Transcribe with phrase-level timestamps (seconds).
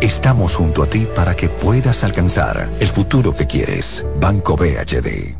[0.00, 4.06] Estamos junto a ti para que puedas alcanzar el futuro que quieres.
[4.18, 5.36] Banco BHD.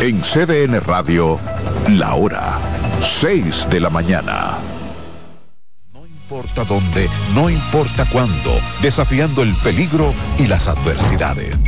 [0.00, 1.38] En CDN Radio,
[1.88, 2.58] la hora
[3.20, 4.58] 6 de la mañana.
[5.92, 8.50] No importa dónde, no importa cuándo,
[8.82, 11.67] desafiando el peligro y las adversidades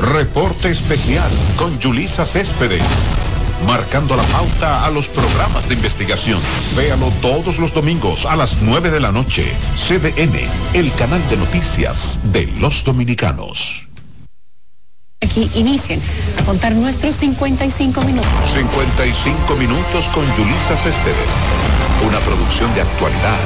[0.00, 2.82] Reporte especial con Julisa Céspedes.
[3.66, 6.38] Marcando la pauta a los programas de investigación.
[6.76, 9.44] Véalo todos los domingos a las 9 de la noche.
[9.76, 10.38] CDN,
[10.74, 13.88] el canal de noticias de los dominicanos.
[15.22, 16.00] Aquí inicien
[16.38, 18.30] a contar nuestros 55 minutos.
[18.52, 21.30] 55 minutos con Julisa Céspedes.
[22.06, 23.38] Una producción de actualidad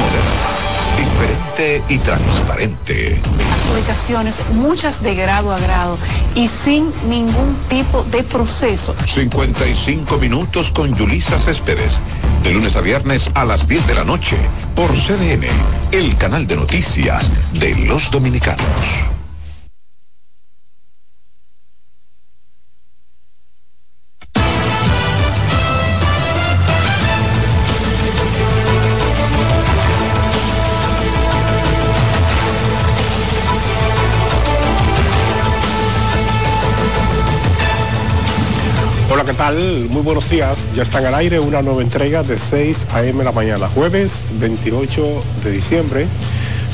[0.00, 0.59] moderna
[1.00, 3.20] diferente y transparente.
[3.66, 5.98] Adjudicaciones, muchas de grado a grado
[6.34, 8.94] y sin ningún tipo de proceso.
[9.06, 12.00] 55 minutos con Yulisa Céspedes,
[12.42, 14.36] de lunes a viernes a las 10 de la noche,
[14.74, 15.46] por CDN,
[15.92, 19.19] el canal de noticias de los dominicanos.
[39.50, 40.68] Muy buenos días.
[40.76, 43.24] Ya están al aire una nueva entrega de 6 a.m.
[43.24, 46.06] la mañana, jueves 28 de diciembre.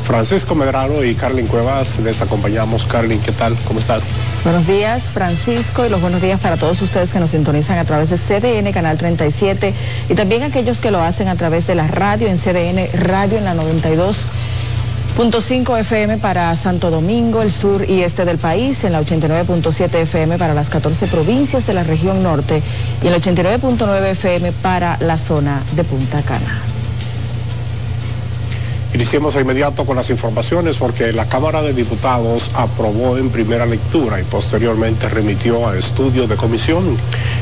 [0.02, 2.84] Francisco Medrano y Carlin Cuevas les acompañamos.
[2.84, 3.56] Carlin, ¿qué tal?
[3.66, 4.16] ¿Cómo estás?
[4.44, 8.10] Buenos días, Francisco, y los buenos días para todos ustedes que nos sintonizan a través
[8.10, 9.72] de CDN Canal 37
[10.10, 13.44] y también aquellos que lo hacen a través de la radio en CDN Radio en
[13.46, 14.55] la 92 Punto
[15.16, 20.36] 5 FM para Santo Domingo, el sur y este del país, en la 89.7 FM
[20.36, 22.62] para las 14 provincias de la región norte
[23.02, 26.75] y en la 89.9 FM para la zona de Punta Cana.
[28.96, 34.18] Iniciemos de inmediato con las informaciones porque la Cámara de Diputados aprobó en primera lectura
[34.18, 36.96] y posteriormente remitió a estudio de comisión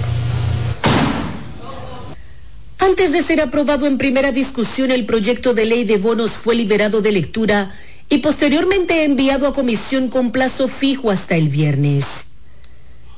[2.81, 7.03] Antes de ser aprobado en primera discusión, el proyecto de ley de bonos fue liberado
[7.03, 7.71] de lectura
[8.09, 12.29] y posteriormente enviado a comisión con plazo fijo hasta el viernes.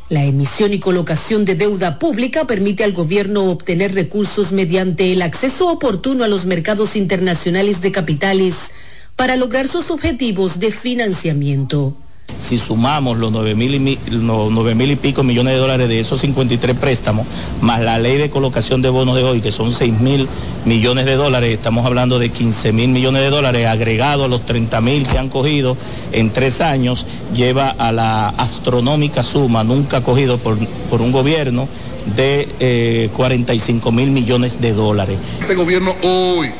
[0.08, 5.68] La emisión y colocación de deuda pública permite al gobierno obtener recursos mediante el acceso
[5.68, 8.72] oportuno a los mercados internacionales de capitales
[9.14, 11.96] para lograr sus objetivos de financiamiento.
[12.40, 17.26] Si sumamos los 9 mil mil y pico millones de dólares de esos 53 préstamos,
[17.60, 20.28] más la ley de colocación de bonos de hoy, que son 6 mil
[20.64, 24.80] millones de dólares, estamos hablando de 15 mil millones de dólares agregado a los 30
[24.80, 25.76] mil que han cogido
[26.12, 30.58] en tres años, lleva a la astronómica suma nunca cogido por,
[30.90, 31.68] por un gobierno
[32.16, 35.18] de 45 eh, mil millones de dólares.
[35.40, 36.50] Este gobierno hoy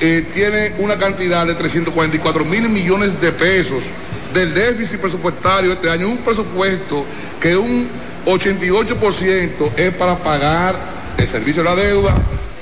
[0.00, 3.84] eh, tiene una cantidad de 344 mil millones de pesos
[4.34, 7.04] del déficit presupuestario este año, un presupuesto
[7.40, 7.88] que un
[8.26, 10.76] 88% es para pagar
[11.16, 12.14] el servicio de la deuda,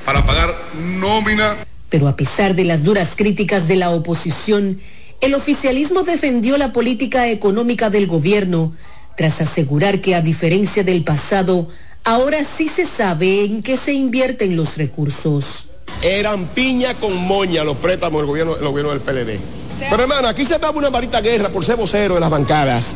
[0.05, 1.57] para pagar nómina.
[1.89, 4.81] Pero a pesar de las duras críticas de la oposición,
[5.21, 8.75] el oficialismo defendió la política económica del gobierno
[9.17, 11.69] tras asegurar que a diferencia del pasado,
[12.05, 15.69] ahora sí se sabe en qué se invierten los recursos.
[16.03, 20.45] Eran piña con moña los préstamos del gobierno, del gobierno del PLD pero hermano, aquí
[20.45, 22.95] se daba una marita guerra por ser vocero de las bancadas,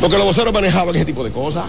[0.00, 1.64] porque los voceros manejaban ese tipo de cosas.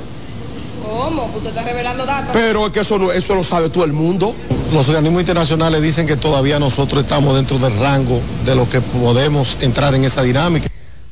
[0.83, 1.29] ¿Cómo?
[1.35, 2.29] Usted está revelando datos.
[2.33, 4.33] Pero es que eso, no, eso lo sabe todo el mundo.
[4.73, 9.57] Los organismos internacionales dicen que todavía nosotros estamos dentro del rango de lo que podemos
[9.61, 10.69] entrar en esa dinámica.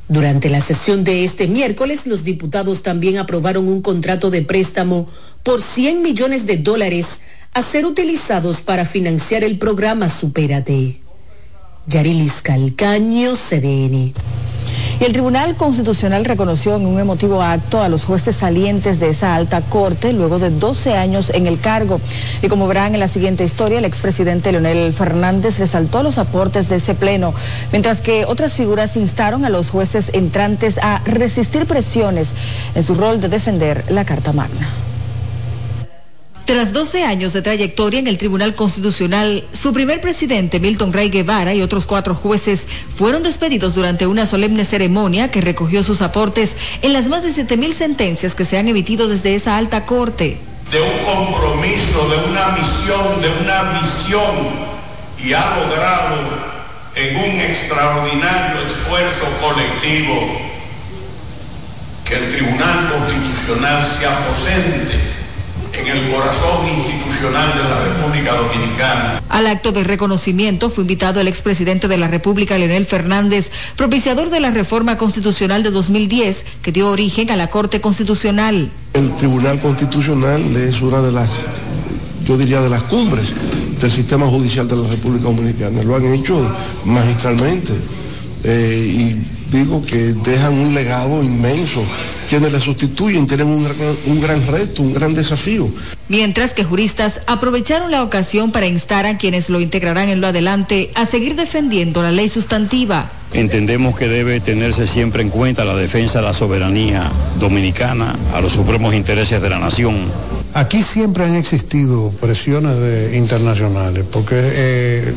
[0.08, 5.08] Durante la sesión de este miércoles, los diputados también aprobaron un contrato de préstamo
[5.44, 7.22] por 100 millones de dólares
[7.54, 11.05] a ser utilizados para financiar el programa Supérate.
[11.88, 14.14] Yarilis Calcaño, CDN.
[15.00, 19.36] Y el Tribunal Constitucional reconoció en un emotivo acto a los jueces salientes de esa
[19.36, 22.00] alta corte luego de 12 años en el cargo.
[22.42, 26.78] Y como verán en la siguiente historia, el expresidente Leonel Fernández resaltó los aportes de
[26.78, 27.34] ese pleno,
[27.74, 32.30] mientras que otras figuras instaron a los jueces entrantes a resistir presiones
[32.74, 34.70] en su rol de defender la Carta Magna.
[36.46, 41.56] Tras 12 años de trayectoria en el Tribunal Constitucional, su primer presidente, Milton Ray Guevara,
[41.56, 46.94] y otros cuatro jueces fueron despedidos durante una solemne ceremonia que recogió sus aportes en
[46.94, 50.38] las más de 7.000 sentencias que se han emitido desde esa alta corte.
[50.70, 54.76] De un compromiso, de una misión, de una visión,
[55.24, 56.16] y ha logrado
[56.94, 60.42] en un extraordinario esfuerzo colectivo
[62.06, 65.15] que el Tribunal Constitucional se aposente
[65.78, 69.22] en el corazón institucional de la República Dominicana.
[69.30, 74.40] Al acto de reconocimiento fue invitado el expresidente de la República, Leonel Fernández, propiciador de
[74.40, 78.70] la reforma constitucional de 2010 que dio origen a la Corte Constitucional.
[78.94, 81.30] El Tribunal Constitucional es una de las,
[82.26, 83.34] yo diría, de las cumbres
[83.80, 85.84] del sistema judicial de la República Dominicana.
[85.84, 87.74] Lo han hecho magistralmente.
[88.44, 91.84] Eh, y digo que dejan un legado inmenso.
[92.30, 93.68] Quienes le sustituyen tienen un,
[94.08, 95.70] un, gran reto, un gran desafío.
[96.08, 100.92] Mientras que juristas aprovecharon la ocasión para instar a quienes lo integrarán en lo adelante
[100.96, 103.10] a seguir defendiendo la ley sustantiva.
[103.34, 108.54] Entendemos que debe tenerse siempre en cuenta la defensa de la soberanía dominicana a los
[108.54, 109.96] supremos intereses de la nación.
[110.54, 115.14] Aquí siempre han existido presiones internacionales, porque eh,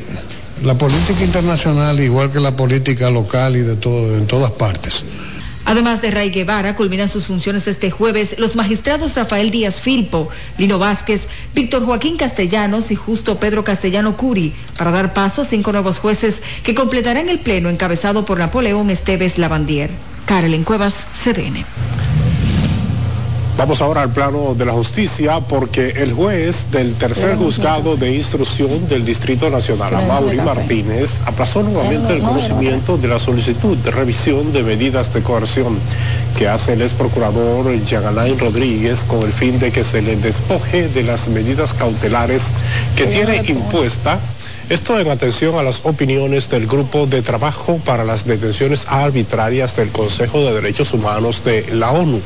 [0.62, 5.04] la política internacional, igual que la política local y de todo, en todas partes.
[5.64, 10.78] Además de Ray Guevara, culminan sus funciones este jueves los magistrados Rafael Díaz Filpo, Lino
[10.78, 15.98] Vázquez, Víctor Joaquín Castellanos y Justo Pedro Castellano Curi, para dar paso a cinco nuevos
[15.98, 19.90] jueces que completarán el pleno encabezado por Napoleón Esteves Lavandier.
[20.24, 21.64] Carolyn Cuevas, CDN.
[23.58, 28.88] Vamos ahora al plano de la justicia porque el juez del tercer juzgado de instrucción
[28.88, 34.62] del Distrito Nacional, Amaury Martínez, aplazó nuevamente el conocimiento de la solicitud de revisión de
[34.62, 35.76] medidas de coerción
[36.38, 40.14] que hace el ex procurador Jean Alain Rodríguez con el fin de que se le
[40.14, 42.52] despoje de las medidas cautelares
[42.94, 44.20] que tiene impuesta.
[44.68, 49.88] Esto en atención a las opiniones del Grupo de Trabajo para las Detenciones Arbitrarias del
[49.88, 52.20] Consejo de Derechos Humanos de la ONU.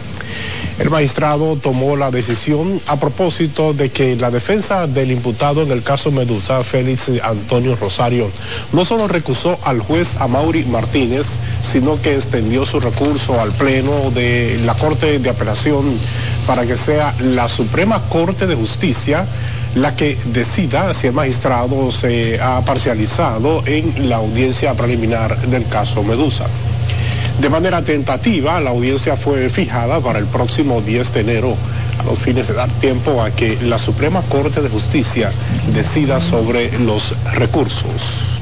[0.83, 5.85] El magistrado tomó la decisión a propósito de que la defensa del imputado en el
[5.85, 8.29] caso Medusa, Félix Antonio Rosario,
[8.73, 11.27] no solo recusó al juez Amaury Martínez,
[11.63, 15.85] sino que extendió su recurso al Pleno de la Corte de Apelación
[16.49, 19.25] para que sea la Suprema Corte de Justicia
[19.77, 26.03] la que decida si el magistrado se ha parcializado en la audiencia preliminar del caso
[26.03, 26.49] Medusa.
[27.43, 31.57] De manera tentativa, la audiencia fue fijada para el próximo 10 de enero,
[31.99, 35.29] a los fines de dar tiempo a que la Suprema Corte de Justicia
[35.75, 38.41] decida sobre los recursos.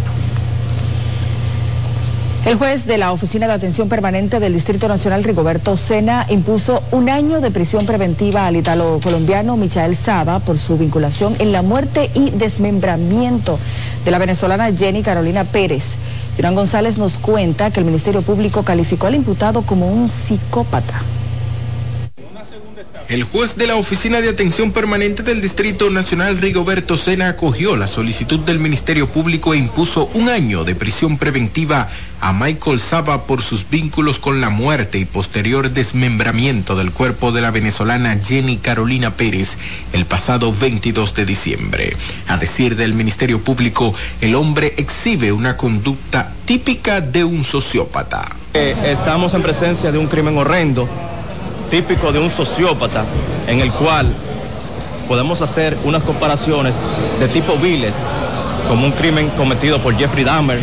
[2.44, 7.08] El juez de la Oficina de Atención Permanente del Distrito Nacional, Rigoberto Sena, impuso un
[7.08, 12.10] año de prisión preventiva al italo colombiano Michael Saba por su vinculación en la muerte
[12.14, 13.58] y desmembramiento
[14.04, 15.84] de la venezolana Jenny Carolina Pérez.
[16.38, 21.02] Irán González nos cuenta que el Ministerio Público calificó al imputado como un psicópata.
[23.08, 27.86] El juez de la Oficina de Atención Permanente del Distrito Nacional, Rigoberto Sena, acogió la
[27.86, 31.88] solicitud del Ministerio Público e impuso un año de prisión preventiva
[32.20, 37.40] a Michael Saba por sus vínculos con la muerte y posterior desmembramiento del cuerpo de
[37.40, 39.56] la venezolana Jenny Carolina Pérez
[39.92, 41.96] el pasado 22 de diciembre.
[42.28, 48.36] A decir del Ministerio Público, el hombre exhibe una conducta típica de un sociópata.
[48.54, 50.88] Eh, estamos en presencia de un crimen horrendo
[51.70, 53.04] típico de un sociópata
[53.46, 54.06] en el cual
[55.08, 56.76] podemos hacer unas comparaciones
[57.18, 57.94] de tipo viles,
[58.68, 60.58] como un crimen cometido por Jeffrey Dahmer,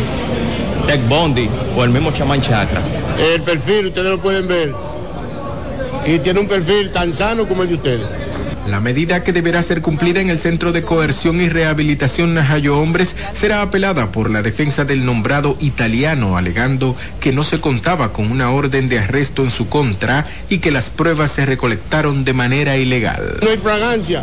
[0.86, 2.80] Ted Bundy o el mismo chamán Chakra.
[3.34, 4.72] El perfil, ustedes lo pueden ver,
[6.06, 8.06] y tiene un perfil tan sano como el de ustedes.
[8.68, 13.16] La medida que deberá ser cumplida en el Centro de Coerción y Rehabilitación Najayo Hombres
[13.32, 18.50] será apelada por la defensa del nombrado italiano, alegando que no se contaba con una
[18.50, 23.38] orden de arresto en su contra y que las pruebas se recolectaron de manera ilegal.
[23.42, 24.22] No hay fragancia,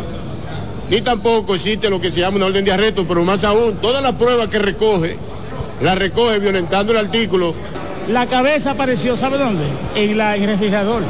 [0.90, 4.00] ni tampoco existe lo que se llama una orden de arresto, pero más aún, todas
[4.00, 5.16] las pruebas que recoge,
[5.82, 7.52] las recoge violentando el artículo.
[8.08, 9.64] La cabeza apareció, ¿sabe dónde?
[9.96, 11.02] En, la, el refrigerador.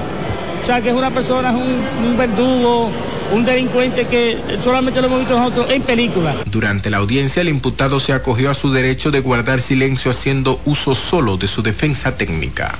[0.62, 2.90] O sea que es una persona, un, un verdugo,
[3.32, 6.36] un delincuente que solamente lo hemos visto nosotros en película.
[6.46, 10.94] Durante la audiencia, el imputado se acogió a su derecho de guardar silencio haciendo uso
[10.94, 12.74] solo de su defensa técnica.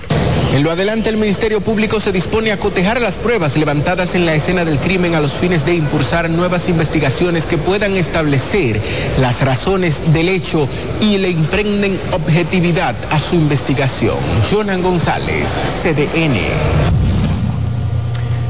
[0.54, 4.34] En lo adelante, el Ministerio Público se dispone a cotejar las pruebas levantadas en la
[4.34, 8.80] escena del crimen a los fines de impulsar nuevas investigaciones que puedan establecer
[9.20, 10.68] las razones del hecho
[11.00, 14.16] y le impregnen objetividad a su investigación.
[14.50, 17.05] Jonan González, CDN.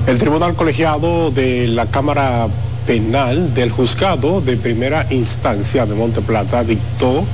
[0.07, 2.47] El Tribunal Colegiado de la Cámara
[2.87, 7.25] Penal del Juzgado de Primera Instancia de Monte Plata dictó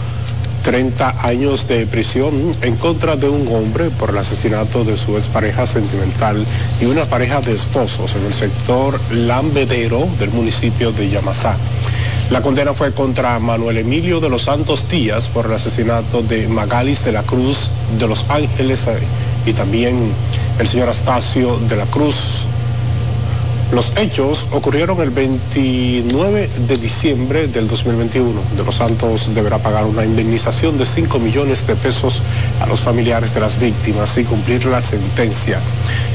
[0.62, 5.66] 30 años de prisión en contra de un hombre por el asesinato de su expareja
[5.66, 6.42] sentimental
[6.80, 11.54] y una pareja de esposos en el sector Lambedero del municipio de Yamasá.
[12.30, 17.04] La condena fue contra Manuel Emilio de los Santos Díaz por el asesinato de Magalis
[17.04, 18.98] de la Cruz de Los Ángeles eh,
[19.44, 20.10] y también
[20.58, 22.46] el señor Astacio de la Cruz
[23.72, 28.40] los hechos ocurrieron el 29 de diciembre del 2021.
[28.56, 32.20] De los Santos deberá pagar una indemnización de 5 millones de pesos
[32.60, 35.58] a los familiares de las víctimas y cumplir la sentencia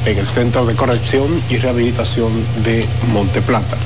[0.05, 2.31] en el Centro de Corrección y Rehabilitación
[2.63, 3.77] de Monteplata.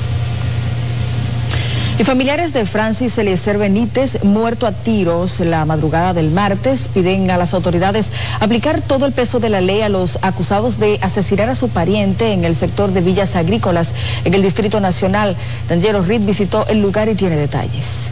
[1.98, 7.36] Y familiares de Francis Eliezer Benítez, muerto a tiros la madrugada del martes, piden a
[7.36, 11.54] las autoridades aplicar todo el peso de la ley a los acusados de asesinar a
[11.54, 13.94] su pariente en el sector de Villas Agrícolas,
[14.24, 15.36] en el Distrito Nacional.
[15.68, 18.11] Daniel Reed visitó el lugar y tiene detalles.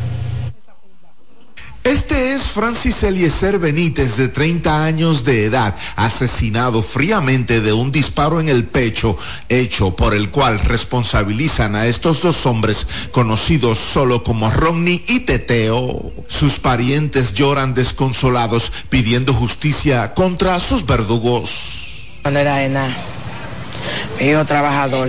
[1.91, 8.39] Este es Francis Eliezer Benítez, de 30 años de edad, asesinado fríamente de un disparo
[8.39, 9.19] en el pecho,
[9.49, 16.13] hecho por el cual responsabilizan a estos dos hombres, conocidos solo como Ronnie y Teteo.
[16.29, 22.21] Sus parientes lloran desconsolados, pidiendo justicia contra sus verdugos.
[22.23, 22.97] No era de nada.
[24.47, 25.09] Trabajador.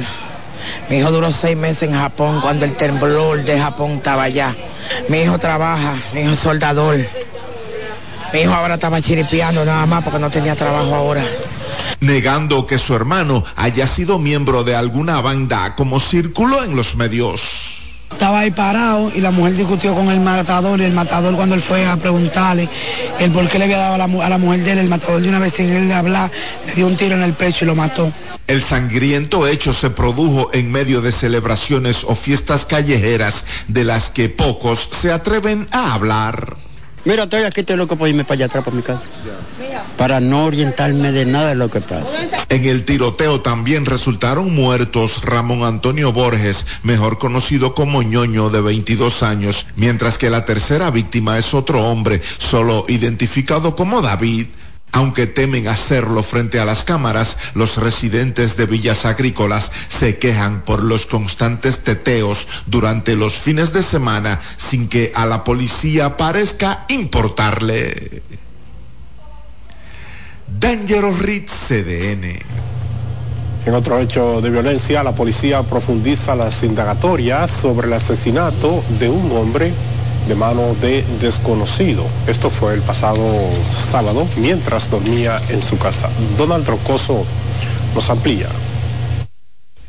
[0.90, 4.56] Mi hijo duró seis meses en Japón cuando el temblor de Japón estaba allá.
[5.10, 6.98] Mi hijo trabaja, mi hijo es soldador.
[8.34, 11.24] Mi hijo ahora estaba chiripiando nada más porque no tenía trabajo ahora.
[12.00, 17.81] Negando que su hermano haya sido miembro de alguna banda como círculo en los medios.
[18.12, 21.62] Estaba ahí parado y la mujer discutió con el matador y el matador cuando él
[21.62, 22.70] fue a preguntarle
[23.20, 25.40] el por qué le había dado a la, mujer de él, el matador de una
[25.40, 26.30] vez sin él hablar,
[26.68, 28.12] le dio un tiro en el pecho y lo mató.
[28.48, 34.30] El sangriento hecho se produjo en medio de celebraciones o fiestas callejeras de las que
[34.30, 36.58] pocos se atreven a hablar.
[37.04, 39.04] Mira, estoy aquí, estoy loco por irme para allá atrás para mi casa.
[39.98, 42.28] Para no orientarme de nada de lo que pasa.
[42.50, 49.24] En el tiroteo también resultaron muertos Ramón Antonio Borges, mejor conocido como ñoño de 22
[49.24, 54.48] años, mientras que la tercera víctima es otro hombre, solo identificado como David.
[54.94, 60.84] Aunque temen hacerlo frente a las cámaras, los residentes de villas agrícolas se quejan por
[60.84, 68.22] los constantes teteos durante los fines de semana sin que a la policía parezca importarle.
[70.60, 72.40] Dangerous Ritz CDN.
[73.66, 79.32] En otro hecho de violencia, la policía profundiza las indagatorias sobre el asesinato de un
[79.32, 79.72] hombre
[80.28, 82.06] de mano de desconocido.
[82.28, 83.24] Esto fue el pasado
[83.92, 86.10] sábado mientras dormía en su casa.
[86.38, 87.26] Donald Troncoso
[87.96, 88.48] nos amplía.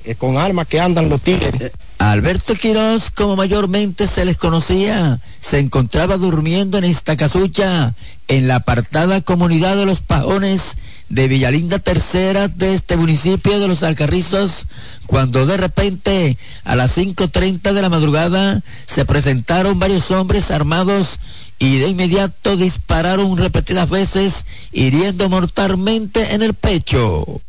[0.04, 1.72] Eh, con armas que andan los tigres.
[1.98, 7.94] Alberto Quiroz, como mayormente se les conocía, se encontraba durmiendo en esta casucha,
[8.26, 10.76] en la apartada comunidad de los Pajones
[11.12, 14.66] de Villalinda Tercera de este municipio de los Alcarrizos,
[15.06, 21.20] cuando de repente a las 5.30 de la madrugada se presentaron varios hombres armados
[21.58, 27.42] y de inmediato dispararon repetidas veces, hiriendo mortalmente en el pecho.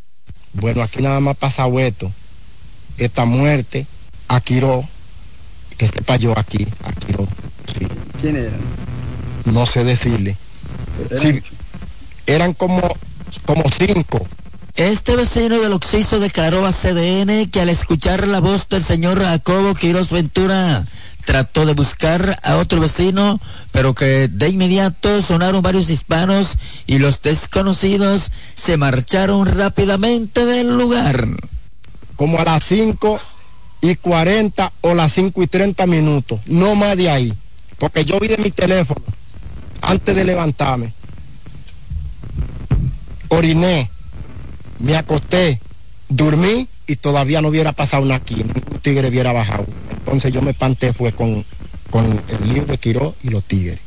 [0.52, 2.12] Bueno, aquí nada más pasa hueto.
[2.98, 3.88] Esta muerte,
[4.28, 4.84] Aquiro,
[5.78, 7.26] que sepa yo aquí, Aquiro.
[7.80, 7.88] Sí.
[8.20, 8.60] ¿Quién eran?
[9.46, 10.36] No sé decirle.
[11.18, 11.42] Sí,
[12.28, 12.82] eran como,
[13.46, 14.26] como cinco.
[14.76, 19.76] Este vecino del Oxiso declaró a CDN que al escuchar la voz del señor Jacobo
[19.76, 20.84] Quiroz Ventura
[21.26, 23.40] trató de buscar a otro vecino,
[23.72, 26.58] pero que de inmediato sonaron varios hispanos
[26.88, 31.28] y los desconocidos se marcharon rápidamente del lugar.
[32.16, 33.20] Como a las 5
[33.82, 37.34] y 40 o las 5 y 30 minutos, no más de ahí,
[37.78, 39.06] porque yo vi de mi teléfono
[39.82, 40.94] antes de levantarme.
[43.34, 43.90] Oriné,
[44.80, 45.60] me acosté,
[46.08, 49.66] dormí y todavía no hubiera pasado una aquí, ningún tigre hubiera bajado.
[49.90, 51.44] Entonces yo me espanté fue con,
[51.90, 53.80] con el lío de Quiró y los tigres.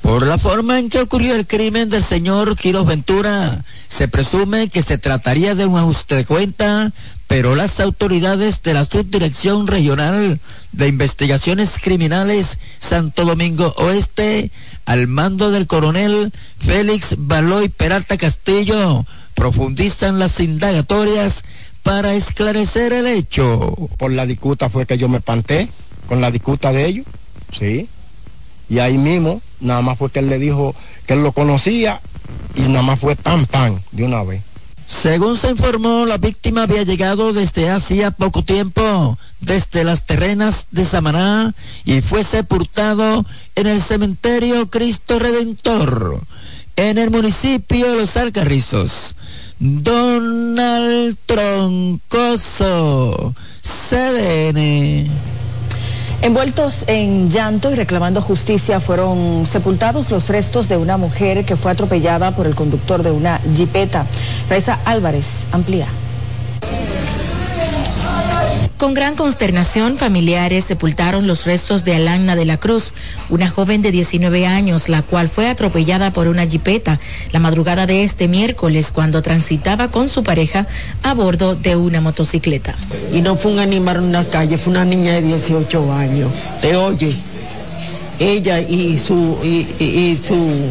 [0.00, 4.82] Por la forma en que ocurrió el crimen del señor Quiroz Ventura, se presume que
[4.82, 6.92] se trataría de un ajuste de cuenta,
[7.26, 10.40] pero las autoridades de la Subdirección Regional
[10.72, 14.50] de Investigaciones Criminales Santo Domingo Oeste,
[14.84, 21.42] al mando del coronel Félix Baloy Peralta Castillo, profundizan las indagatorias
[21.82, 23.74] para esclarecer el hecho.
[23.98, 25.68] Por la disputa fue que yo me espanté,
[26.08, 27.06] con la disputa de ellos,
[27.56, 27.88] sí.
[28.68, 30.74] Y ahí mismo, nada más fue que él le dijo
[31.06, 32.00] que él lo conocía
[32.54, 34.42] y nada más fue pan pan de una vez.
[34.86, 40.84] Según se informó, la víctima había llegado desde hacía poco tiempo, desde las terrenas de
[40.84, 43.24] Samaná, y fue sepultado
[43.56, 46.20] en el cementerio Cristo Redentor,
[46.76, 49.16] en el municipio de Los Alcarrizos.
[49.58, 52.54] Donald Troncoso,
[53.62, 55.10] CDN.
[56.22, 61.70] Envueltos en llanto y reclamando justicia fueron sepultados los restos de una mujer que fue
[61.70, 64.06] atropellada por el conductor de una jipeta.
[64.48, 65.86] Raiza Álvarez amplía.
[68.78, 72.92] Con gran consternación, familiares sepultaron los restos de Alana de la Cruz,
[73.30, 77.00] una joven de 19 años, la cual fue atropellada por una jipeta
[77.32, 80.66] la madrugada de este miércoles cuando transitaba con su pareja
[81.02, 82.74] a bordo de una motocicleta.
[83.12, 86.30] Y no fue un animal en una calle, fue una niña de 18 años.
[86.60, 87.16] Te oye,
[88.18, 90.70] ella y su, y, su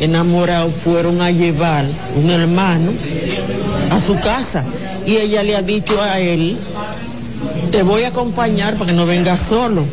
[0.00, 2.92] enamorado fueron a llevar un hermano
[3.90, 4.64] a su casa
[5.06, 6.56] y ella le ha dicho a él,
[7.72, 9.86] te voy a acompañar para que no vengas solo.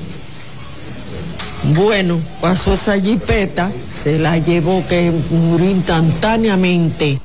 [1.75, 7.19] Bueno, pasó esa jipeta, se la llevó que murió instantáneamente.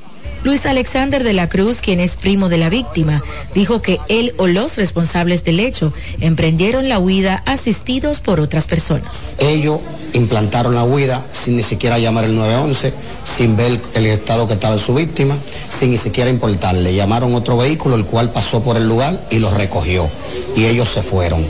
[0.45, 3.23] Luis Alexander de la Cruz, quien es primo de la víctima,
[3.55, 9.35] dijo que él o los responsables del hecho emprendieron la huida asistidos por otras personas.
[9.39, 9.79] Ellos
[10.13, 14.77] implantaron la huida sin ni siquiera llamar el 911, sin ver el estado que estaba
[14.77, 15.35] su víctima,
[15.67, 16.93] sin ni siquiera importarle.
[16.93, 20.07] Llamaron otro vehículo, el cual pasó por el lugar y los recogió.
[20.55, 21.43] Y ellos se fueron.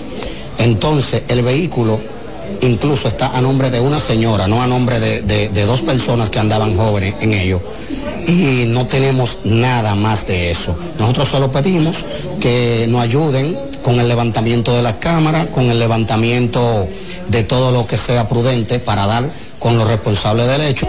[0.57, 1.99] Entonces, el vehículo
[2.61, 6.29] incluso está a nombre de una señora, no a nombre de, de- de dos personas
[6.29, 7.61] que andaban jóvenes en ello.
[8.27, 10.75] Y no tenemos nada más de eso.
[10.97, 12.03] Nosotros solo pedimos
[12.41, 16.87] que nos ayuden con el levantamiento de las cámaras, con el levantamiento
[17.27, 19.29] de todo lo que sea prudente para dar
[19.59, 20.87] con los responsables del hecho.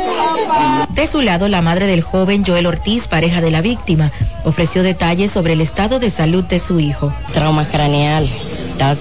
[0.95, 4.13] De su lado, la madre del joven Joel Ortiz, pareja de la víctima,
[4.45, 7.13] ofreció detalles sobre el estado de salud de su hijo.
[7.35, 8.27] Trauma craneal,
[8.73, 8.97] está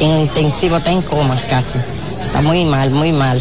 [0.00, 1.78] intensivo, está en coma casi.
[2.26, 3.40] Está muy mal, muy mal.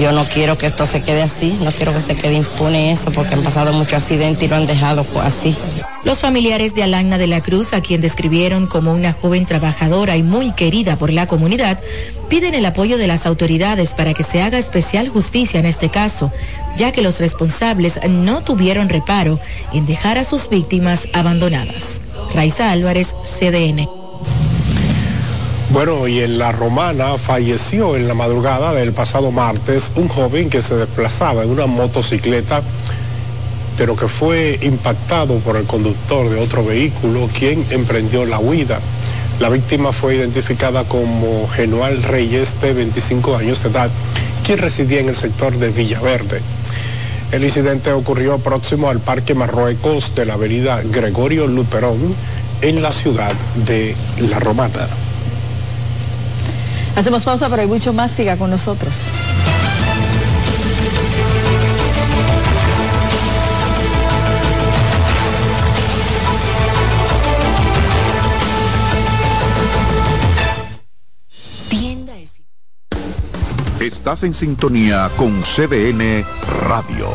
[0.00, 3.12] Yo no quiero que esto se quede así, no quiero que se quede impune eso
[3.12, 5.56] porque han pasado muchos accidentes y lo han dejado así.
[6.02, 10.24] Los familiares de Alana de la Cruz, a quien describieron como una joven trabajadora y
[10.24, 11.80] muy querida por la comunidad,
[12.28, 16.32] piden el apoyo de las autoridades para que se haga especial justicia en este caso,
[16.76, 19.38] ya que los responsables no tuvieron reparo
[19.72, 22.00] en dejar a sus víctimas abandonadas.
[22.34, 23.95] Raiza Álvarez, CDN.
[25.70, 30.62] Bueno, y en La Romana falleció en la madrugada del pasado martes un joven que
[30.62, 32.62] se desplazaba en una motocicleta,
[33.76, 38.78] pero que fue impactado por el conductor de otro vehículo, quien emprendió la huida.
[39.40, 43.90] La víctima fue identificada como Genual Reyes, de 25 años de edad,
[44.44, 46.42] quien residía en el sector de Villaverde.
[47.32, 52.14] El incidente ocurrió próximo al Parque Marruecos de la avenida Gregorio Luperón,
[52.62, 53.34] en la ciudad
[53.66, 53.96] de
[54.30, 54.86] La Romana.
[56.96, 58.10] Hacemos pausa, pero hay mucho más.
[58.10, 58.94] Siga con nosotros.
[73.78, 76.24] Estás en sintonía con CDN
[76.66, 77.10] Radio.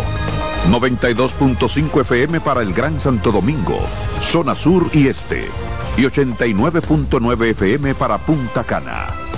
[0.70, 3.80] 92.5 FM para el Gran Santo Domingo,
[4.22, 5.50] zona sur y este.
[5.98, 9.31] Y 89.9 FM para Punta Cana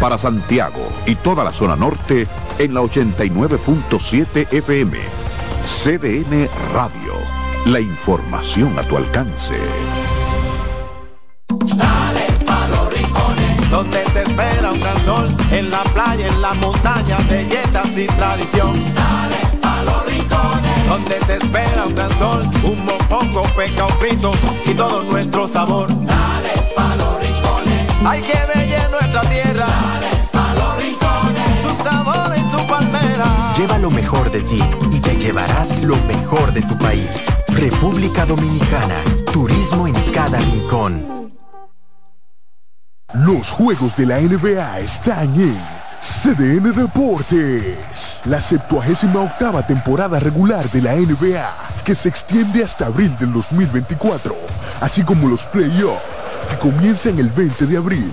[0.00, 2.26] para Santiago y toda la zona norte
[2.58, 4.98] en la 89.7 FM.
[5.64, 7.14] CDN Radio.
[7.66, 9.54] La información a tu alcance.
[11.48, 16.54] Dale pa los rincones, donde te espera un gran sol, en la playa, en la
[16.54, 18.72] montaña, belletas y tradición.
[18.94, 24.32] Dale pa los rincones, donde te espera un gran sol, un mopongo, peca, un frito
[24.64, 25.88] y todo nuestro sabor.
[25.88, 28.75] Dale pa los rincones, hay que ver
[32.66, 33.54] palmera.
[33.56, 37.08] Lleva lo mejor de ti y te llevarás lo mejor de tu país.
[37.48, 39.02] República Dominicana,
[39.32, 41.32] turismo en cada rincón.
[43.14, 45.56] Los juegos de la NBA están en
[46.00, 48.18] CDN Deportes.
[48.26, 51.48] La 78 octava temporada regular de la NBA,
[51.84, 54.36] que se extiende hasta abril del 2024,
[54.80, 56.02] así como los playoffs,
[56.50, 58.12] que comienzan el 20 de abril.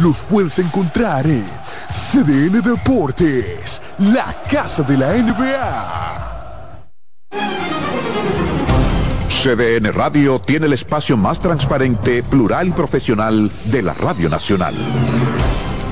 [0.00, 1.44] Los puedes encontrar en
[1.92, 6.34] CDN Deportes, la casa de la NBA.
[9.28, 14.74] CDN Radio tiene el espacio más transparente, plural y profesional de la Radio Nacional.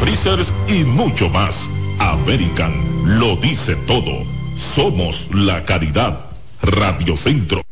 [0.00, 1.68] freezers y mucho más.
[1.98, 2.74] American
[3.18, 4.24] lo dice todo.
[4.56, 6.26] Somos la calidad.
[6.62, 7.62] Radio Centro.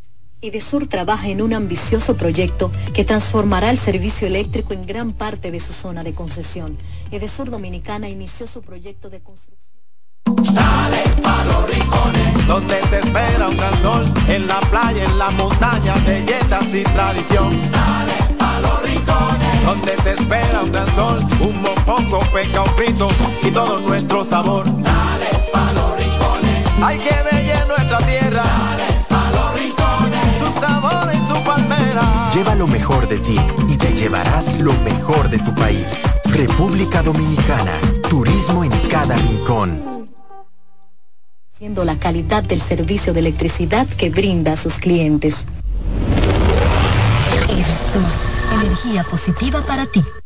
[0.40, 5.58] Edesur trabaja en un ambicioso proyecto que transformará el servicio eléctrico en gran parte de
[5.58, 6.76] su zona de concesión.
[7.10, 9.74] Edesur Dominicana inició su proyecto de construcción.
[10.52, 15.30] Dale pa los rincones, donde te espera un gran sol, en la playa, en la
[15.30, 17.50] montaña, belletas y tradición.
[17.72, 18.93] Dale pa los rincones,
[19.64, 23.08] donde te espera un gran sol, un mopongo, peca, un frito
[23.42, 24.64] y todo nuestro sabor.
[24.82, 28.42] Dale pa los rincones, hay que ver nuestra tierra.
[28.42, 32.30] Dale pa los rincones, su sabor y su palmera.
[32.34, 33.38] Lleva lo mejor de ti
[33.68, 35.86] y te llevarás lo mejor de tu país.
[36.24, 39.94] República Dominicana, turismo en cada rincón
[41.56, 45.46] siendo la calidad del servicio de electricidad que brinda a sus clientes.
[48.54, 50.23] Energía positiva para ti.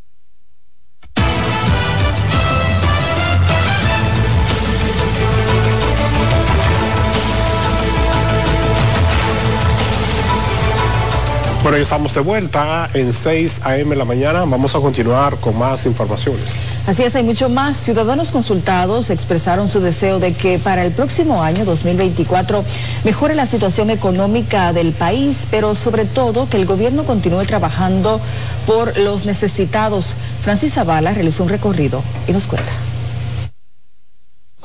[11.68, 13.94] Por Regresamos de vuelta en 6 a.m.
[13.94, 14.46] la mañana.
[14.46, 16.46] Vamos a continuar con más informaciones.
[16.86, 17.76] Así es, hay mucho más.
[17.76, 22.64] Ciudadanos consultados expresaron su deseo de que para el próximo año 2024
[23.04, 28.18] mejore la situación económica del país, pero sobre todo que el gobierno continúe trabajando
[28.66, 30.14] por los necesitados.
[30.40, 32.87] Francis Zavala realizó un recorrido y nos cuenta.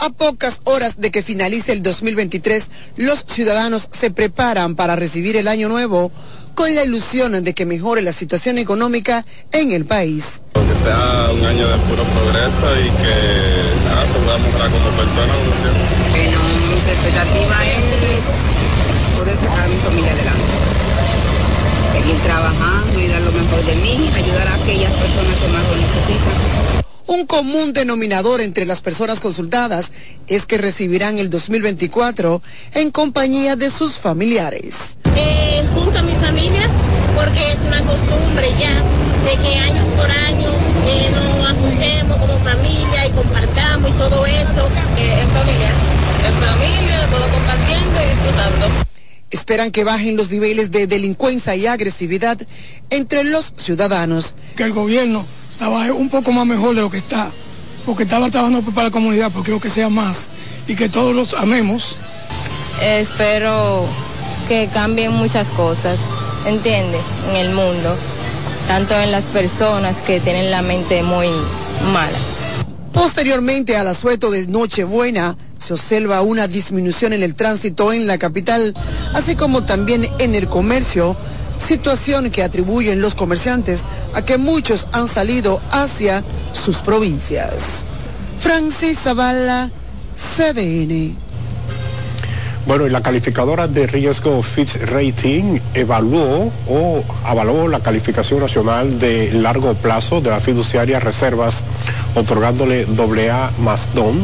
[0.03, 5.47] A pocas horas de que finalice el 2023, los ciudadanos se preparan para recibir el
[5.47, 6.11] año nuevo
[6.55, 10.41] con la ilusión de que mejore la situación económica en el país.
[10.55, 13.15] Que sea un año de puro progreso y que
[13.87, 15.33] nada, se pueda mejorar como persona.
[16.11, 16.37] Bueno,
[16.67, 17.63] mis expectativas
[18.11, 18.25] es
[19.17, 20.53] poder sacar a mi familia adelante.
[21.93, 25.75] Seguir trabajando y dar lo mejor de mí, ayudar a aquellas personas que más lo
[25.77, 26.82] necesitan.
[27.05, 29.91] Un común denominador entre las personas consultadas
[30.27, 32.41] es que recibirán el 2024
[32.75, 34.97] en compañía de sus familiares.
[35.17, 36.69] Eh, junto a mi familia,
[37.13, 38.73] porque es una costumbre ya
[39.25, 40.49] de que año por año
[40.87, 45.71] eh, nos ajuntemos como familia y compartamos y todo eso eh, en familia,
[46.25, 48.85] en familia, todo compartiendo y disfrutando.
[49.29, 52.37] Esperan que bajen los niveles de delincuencia y agresividad
[52.89, 54.35] entre los ciudadanos.
[54.55, 55.25] Que el gobierno
[55.63, 57.31] trabaje un poco más mejor de lo que está,
[57.85, 60.27] porque estaba trabajando para la comunidad, porque quiero que sea más
[60.67, 61.95] y que todos los amemos.
[62.81, 63.85] Espero
[64.49, 66.01] que cambien muchas cosas,
[66.45, 66.99] ¿entiende?
[67.29, 67.95] En el mundo,
[68.67, 71.29] tanto en las personas que tienen la mente muy
[71.93, 72.17] mala.
[72.91, 78.73] Posteriormente al asueto de Nochebuena, se observa una disminución en el tránsito en la capital,
[79.13, 81.15] así como también en el comercio,
[81.63, 86.23] situación que atribuyen los comerciantes a que muchos han salido hacia
[86.53, 87.85] sus provincias.
[88.37, 89.69] Francis Zavala,
[90.15, 91.15] CDN.
[92.65, 99.33] Bueno, y la calificadora de riesgo Fitch Rating evaluó o avaló la calificación nacional de
[99.33, 101.63] largo plazo de la fiduciaria Reservas,
[102.15, 104.17] otorgándole AA más DON,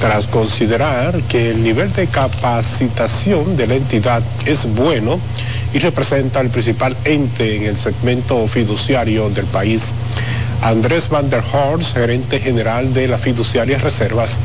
[0.00, 5.20] tras considerar que el nivel de capacitación de la entidad es bueno
[5.74, 9.92] y representa el principal ente en el segmento fiduciario del país.
[10.62, 14.38] Andrés Van der Horst, gerente general de la fiduciaria Reservas,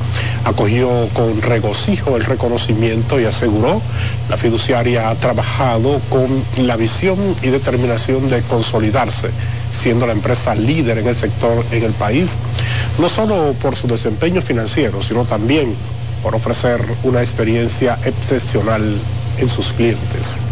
[0.44, 3.82] acogió con regocijo el reconocimiento y aseguró
[4.28, 6.28] la fiduciaria ha trabajado con
[6.66, 9.30] la visión y determinación de consolidarse,
[9.72, 12.32] siendo la empresa líder en el sector en el país,
[12.98, 15.76] no solo por su desempeño financiero, sino también
[16.24, 18.84] por ofrecer una experiencia excepcional
[19.38, 20.49] en sus clientes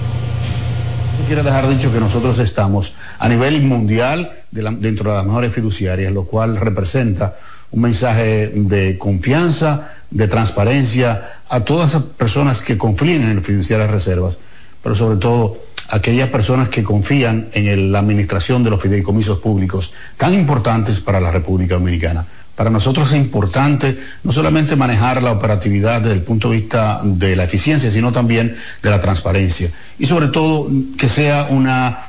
[1.25, 6.25] quiero dejar dicho que nosotros estamos a nivel mundial dentro de las mejores fiduciarias, lo
[6.25, 7.35] cual representa
[7.71, 13.89] un mensaje de confianza, de transparencia a todas esas personas que confían en el fiduciarias
[13.89, 14.37] reservas,
[14.81, 15.57] pero sobre todo
[15.89, 21.31] aquellas personas que confían en la administración de los fideicomisos públicos tan importantes para la
[21.31, 22.25] República Dominicana.
[22.57, 27.35] Para nosotros es importante no solamente manejar la operatividad desde el punto de vista de
[27.35, 29.71] la eficiencia, sino también de la transparencia.
[29.99, 30.67] Y sobre todo
[30.97, 32.07] que sea una,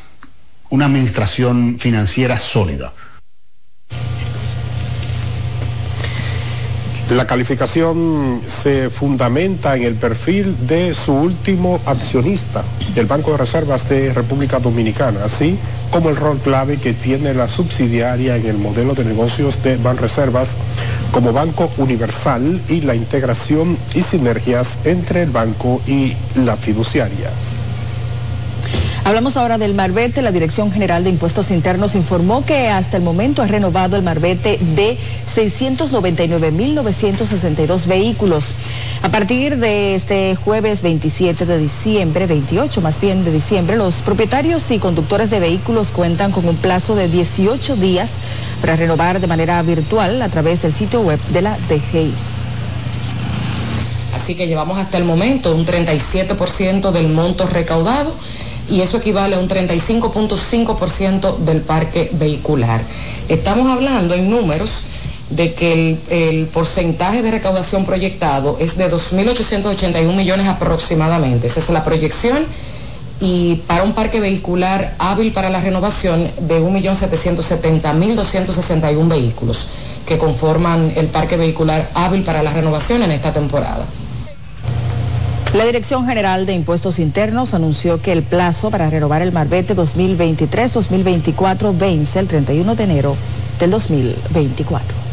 [0.70, 2.94] una administración financiera sólida.
[7.10, 12.62] La calificación se fundamenta en el perfil de su último accionista,
[12.96, 15.58] el Banco de Reservas de República Dominicana, así
[15.90, 20.58] como el rol clave que tiene la subsidiaria en el modelo de negocios de Banreservas
[21.10, 27.30] como banco universal y la integración y sinergias entre el banco y la fiduciaria.
[29.08, 30.20] Hablamos ahora del Marbete.
[30.20, 34.58] La Dirección General de Impuestos Internos informó que hasta el momento ha renovado el Marbete
[34.76, 34.98] de
[35.34, 38.52] 699.962 vehículos.
[39.00, 44.70] A partir de este jueves 27 de diciembre, 28 más bien de diciembre, los propietarios
[44.70, 48.16] y conductores de vehículos cuentan con un plazo de 18 días
[48.60, 52.12] para renovar de manera virtual a través del sitio web de la DGI.
[54.14, 58.12] Así que llevamos hasta el momento un 37% del monto recaudado
[58.68, 62.82] y eso equivale a un 35.5% del parque vehicular.
[63.28, 64.70] Estamos hablando en números
[65.30, 71.46] de que el, porcentaje de recaudación proyectado es de 2.881 millones aproximadamente.
[71.46, 72.44] Esa es la proyección.
[73.20, 79.66] Y para un parque vehicular hábil para la renovación de 1.770.261 vehículos
[80.06, 83.84] que conforman el parque vehicular hábil para la renovación en esta temporada.
[85.54, 91.78] La Dirección General de Impuestos Internos anunció que el plazo para renovar el Marbete 2023-2024
[91.78, 93.16] vence el 31 de enero
[93.58, 95.08] del 2024.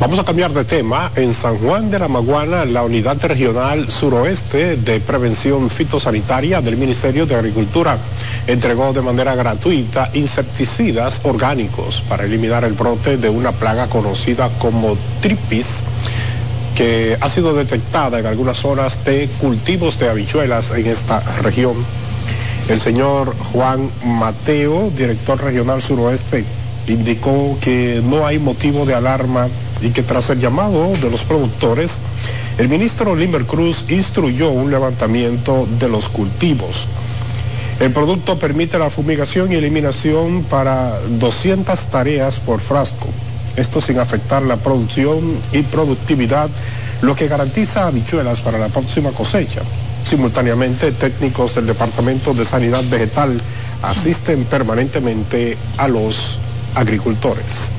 [0.00, 1.12] Vamos a cambiar de tema.
[1.14, 7.26] En San Juan de la Maguana, la Unidad Regional Suroeste de Prevención Fitosanitaria del Ministerio
[7.26, 7.98] de Agricultura
[8.46, 14.96] entregó de manera gratuita insecticidas orgánicos para eliminar el brote de una plaga conocida como
[15.20, 15.84] tripis
[16.76, 21.74] que ha sido detectada en algunas zonas de cultivos de habichuelas en esta región.
[22.68, 26.44] El señor Juan Mateo, director regional suroeste,
[26.86, 29.48] indicó que no hay motivo de alarma
[29.80, 31.98] y que tras el llamado de los productores,
[32.58, 36.88] el ministro Limber Cruz instruyó un levantamiento de los cultivos.
[37.80, 43.08] El producto permite la fumigación y eliminación para 200 tareas por frasco,
[43.56, 45.20] esto sin afectar la producción
[45.52, 46.48] y productividad,
[47.02, 49.60] lo que garantiza habichuelas para la próxima cosecha.
[50.04, 53.40] Simultáneamente, técnicos del Departamento de Sanidad Vegetal
[53.82, 56.38] asisten permanentemente a los
[56.74, 57.72] agricultores.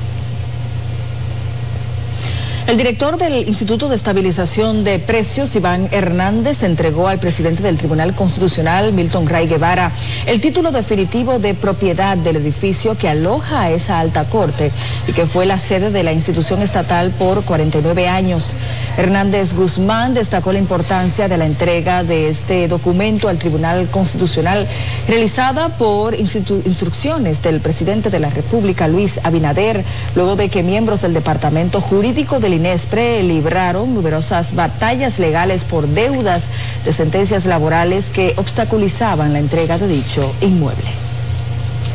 [2.66, 8.14] El director del Instituto de Estabilización de Precios, Iván Hernández, entregó al presidente del Tribunal
[8.14, 9.92] Constitucional, Milton Ray Guevara,
[10.24, 14.70] el título definitivo de propiedad del edificio que aloja a esa alta corte
[15.06, 18.54] y que fue la sede de la institución estatal por 49 años.
[18.96, 24.66] Hernández Guzmán destacó la importancia de la entrega de este documento al Tribunal Constitucional,
[25.06, 31.12] realizada por instrucciones del presidente de la República, Luis Abinader, luego de que miembros del
[31.12, 36.44] Departamento Jurídico del INESPRE libraron numerosas batallas legales por deudas
[36.84, 40.90] de sentencias laborales que obstaculizaban la entrega de dicho inmueble.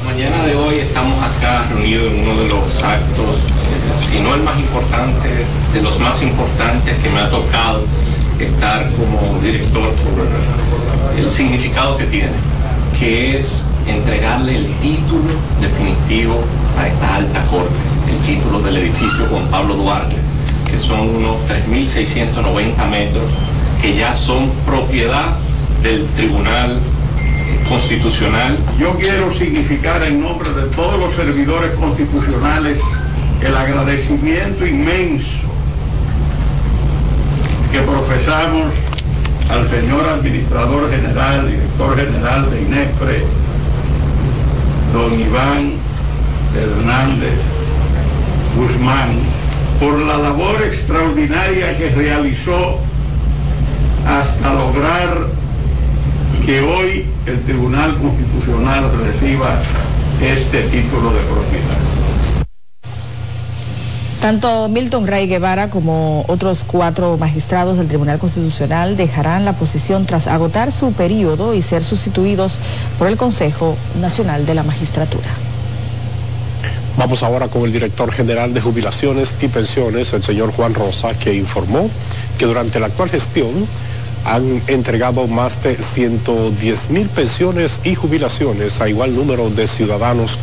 [0.06, 3.36] Mañana de hoy estamos acá reunidos en uno de los actos,
[4.10, 5.30] si no el más importante,
[5.74, 7.84] de los más importantes que me ha tocado
[8.40, 12.32] estar como director por el significado que tiene,
[12.98, 16.44] que es entregarle el título definitivo
[16.78, 17.76] a esta alta corte,
[18.10, 20.29] el título del edificio Juan Pablo Duarte
[20.70, 23.24] que son unos 3.690 metros,
[23.82, 25.38] que ya son propiedad
[25.82, 26.80] del Tribunal
[27.68, 28.58] Constitucional.
[28.80, 32.80] Yo quiero significar en nombre de todos los servidores constitucionales
[33.42, 35.48] el agradecimiento inmenso
[37.72, 38.74] que profesamos
[39.50, 43.24] al señor administrador general, director general de INESPRE,
[44.94, 45.74] don Iván
[46.56, 47.34] Hernández
[48.58, 49.39] Guzmán,
[49.80, 52.80] por la labor extraordinaria que realizó
[54.06, 55.28] hasta lograr
[56.46, 59.62] que hoy el Tribunal Constitucional reciba
[60.22, 61.78] este título de propiedad.
[64.22, 70.28] Tanto Milton Ray Guevara como otros cuatro magistrados del Tribunal Constitucional dejarán la posición tras
[70.28, 72.58] agotar su periodo y ser sustituidos
[72.98, 75.49] por el Consejo Nacional de la Magistratura.
[77.00, 81.34] Vamos ahora con el director general de jubilaciones y pensiones, el señor Juan Rosa, que
[81.34, 81.90] informó
[82.38, 83.48] que durante la actual gestión
[84.26, 90.40] han entregado más de 110 mil pensiones y jubilaciones a igual número de ciudadanos.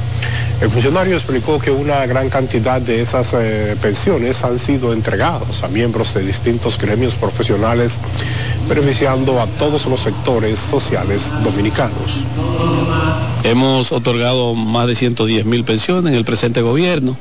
[0.62, 5.68] El funcionario explicó que una gran cantidad de esas eh, pensiones han sido entregadas a
[5.68, 7.98] miembros de distintos gremios profesionales,
[8.68, 12.24] beneficiando a todos los sectores sociales dominicanos.
[13.44, 17.16] Hemos otorgado más de 110 mil pensiones en el presente gobierno,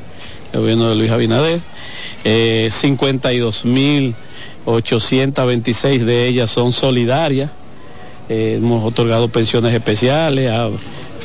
[0.53, 1.61] el gobierno de Luis Abinader,
[2.23, 4.15] 52 eh, mil
[4.65, 7.51] 826 de ellas son solidarias.
[8.27, 10.69] Eh, hemos otorgado pensiones especiales a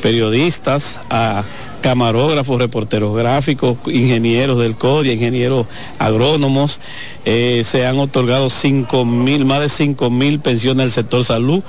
[0.01, 1.45] periodistas, a
[1.81, 6.81] camarógrafos, reporteros gráficos, ingenieros del CODIA, ingenieros agrónomos.
[7.25, 11.63] Eh, se han otorgado cinco mil, más de 5 mil pensiones del sector salud.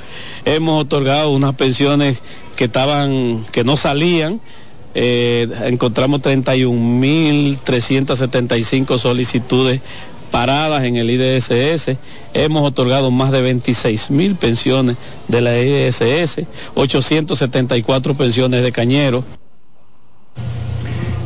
[0.45, 2.23] Hemos otorgado unas pensiones
[2.55, 4.41] que estaban, que no salían.
[4.93, 9.79] Eh, encontramos 31.375 solicitudes
[10.31, 11.97] paradas en el IDSS.
[12.33, 14.95] Hemos otorgado más de 26 mil pensiones
[15.27, 19.23] de la IDSS, 874 pensiones de cañeros.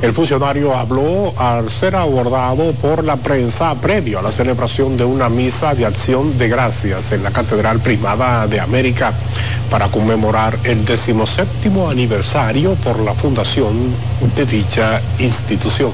[0.01, 5.29] El funcionario habló al ser abordado por la prensa previo a la celebración de una
[5.29, 9.13] misa de acción de gracias en la Catedral Primada de América
[9.71, 13.73] para conmemorar el decimoséptimo aniversario por la fundación
[14.35, 15.91] de dicha institución.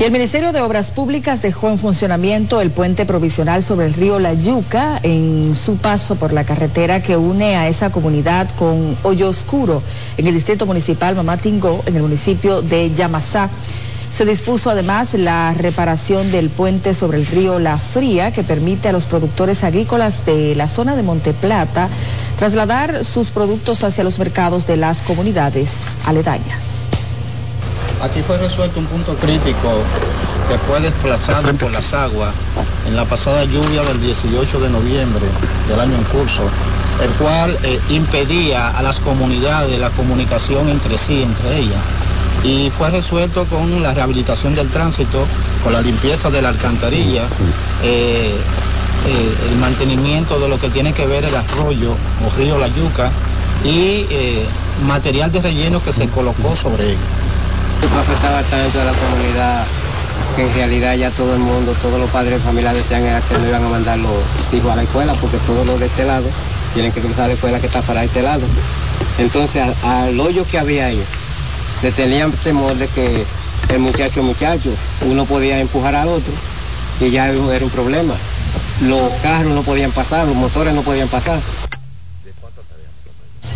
[0.00, 4.20] Y el Ministerio de Obras Públicas dejó en funcionamiento el puente provisional sobre el río
[4.20, 9.28] La Yuca en su paso por la carretera que une a esa comunidad con Hoyo
[9.28, 9.82] Oscuro
[10.16, 13.50] en el distrito municipal Mamatingó en el municipio de Yamasá.
[14.14, 18.92] Se dispuso además la reparación del puente sobre el río La Fría que permite a
[18.92, 21.88] los productores agrícolas de la zona de Monteplata
[22.38, 25.72] trasladar sus productos hacia los mercados de las comunidades
[26.06, 26.77] aledañas.
[28.00, 29.72] Aquí fue resuelto un punto crítico
[30.48, 32.32] que fue desplazado por las aguas
[32.86, 35.26] en la pasada lluvia del 18 de noviembre
[35.68, 36.42] del año en curso,
[37.02, 41.80] el cual eh, impedía a las comunidades la comunicación entre sí, entre ellas.
[42.44, 45.26] Y fue resuelto con la rehabilitación del tránsito,
[45.64, 47.24] con la limpieza de la alcantarilla,
[47.82, 48.32] eh,
[49.06, 53.10] eh, el mantenimiento de lo que tiene que ver el arroyo o río La Yuca
[53.64, 54.06] y
[54.86, 56.96] material de relleno que se colocó sobre
[57.82, 57.88] él.
[57.98, 59.66] afecta bastante a la comunidad,
[60.36, 63.38] que en realidad ya todo el mundo, todos los padres de familia decían era que
[63.38, 64.12] no iban a mandar los
[64.52, 66.26] hijos a la escuela, porque todos los de este lado
[66.74, 68.42] tienen que cruzar la escuela que está para este lado.
[69.18, 71.02] Entonces al, hoyo que había ahí,
[71.80, 73.24] se tenía temor de que
[73.68, 74.70] el muchacho muchacho,
[75.06, 76.32] uno podía empujar al otro
[77.00, 78.14] y ya era un problema.
[78.82, 81.40] Los carros no podían pasar, los motores no podían pasar.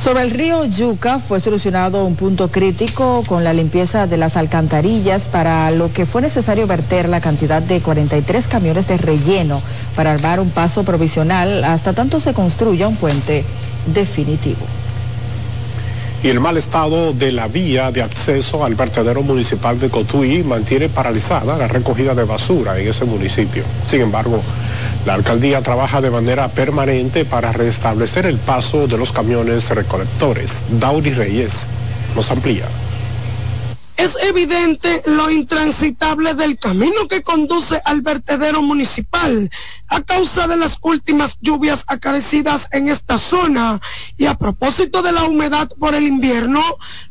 [0.03, 5.28] Sobre el río Yuca fue solucionado un punto crítico con la limpieza de las alcantarillas
[5.28, 9.62] para lo que fue necesario verter la cantidad de 43 camiones de relleno
[9.94, 13.44] para armar un paso provisional hasta tanto se construya un puente
[13.94, 14.66] definitivo.
[16.24, 20.88] Y el mal estado de la vía de acceso al vertedero municipal de Cotuí mantiene
[20.88, 23.62] paralizada la recogida de basura en ese municipio.
[23.86, 24.40] Sin embargo,
[25.07, 30.64] la alcaldía trabaja de manera permanente para restablecer el paso de los camiones recolectores.
[30.80, 31.68] Dauri Reyes
[32.14, 32.66] nos amplía.
[33.97, 39.51] Es evidente lo intransitable del camino que conduce al vertedero municipal
[39.88, 43.80] a causa de las últimas lluvias acarecidas en esta zona
[44.16, 46.61] y a propósito de la humedad por el invierno,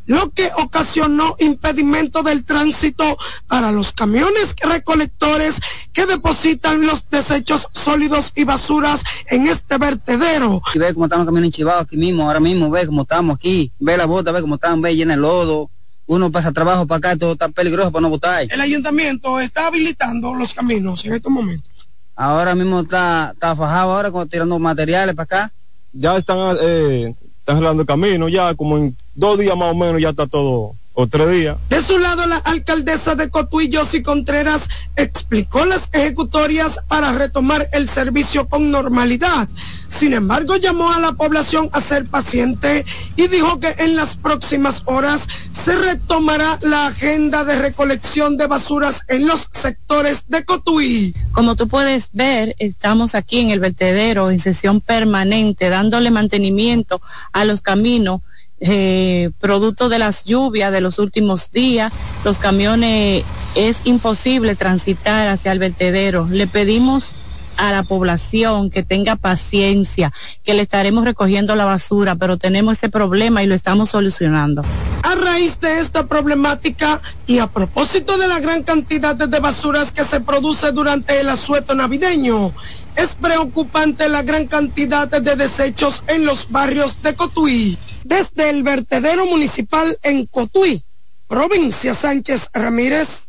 [0.06, 3.18] lo que ocasionó impedimento del tránsito
[3.48, 5.60] para los camiones recolectores
[5.94, 10.62] que depositan los desechos sólidos y basuras en este vertedero.
[10.76, 14.08] Ve cómo estamos caminando enchivados aquí mismo, ahora mismo, ve cómo estamos aquí, ve la
[14.08, 15.70] bota, ve cómo están, ve llena de lodo
[16.12, 18.44] uno pasa trabajo para acá, todo está peligroso para no botar.
[18.50, 21.72] El ayuntamiento está habilitando los caminos en estos momentos.
[22.18, 25.52] Ahora mismo está, está fajado ahora tirando materiales para acá.
[25.94, 30.02] Ya están, eh, están arreglando el camino, ya como en dos días más o menos
[30.02, 31.58] ya está todo o tres días.
[31.70, 37.88] De su lado, la alcaldesa de Cotuí, y Contreras, explicó las ejecutorias para retomar el
[37.88, 39.48] servicio con normalidad.
[39.88, 42.86] Sin embargo, llamó a la población a ser paciente
[43.16, 49.04] y dijo que en las próximas horas se retomará la agenda de recolección de basuras
[49.08, 51.14] en los sectores de Cotuí.
[51.32, 57.46] Como tú puedes ver, estamos aquí en el vertedero en sesión permanente, dándole mantenimiento a
[57.46, 58.22] los caminos
[58.62, 61.92] eh, producto de las lluvias de los últimos días,
[62.24, 63.24] los camiones
[63.56, 66.28] es imposible transitar hacia el vertedero.
[66.30, 67.16] Le pedimos
[67.58, 72.90] a la población que tenga paciencia, que le estaremos recogiendo la basura, pero tenemos ese
[72.90, 74.64] problema y lo estamos solucionando.
[75.04, 80.04] A raíz de esta problemática y a propósito de la gran cantidad de basuras que
[80.04, 82.54] se produce durante el asueto navideño,
[82.96, 89.26] es preocupante la gran cantidad de desechos en los barrios de Cotuí desde el vertedero
[89.26, 90.84] municipal en Cotuí,
[91.28, 93.28] provincia Sánchez Ramírez,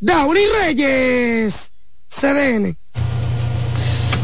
[0.00, 1.72] Dauri Reyes,
[2.08, 2.76] CDN.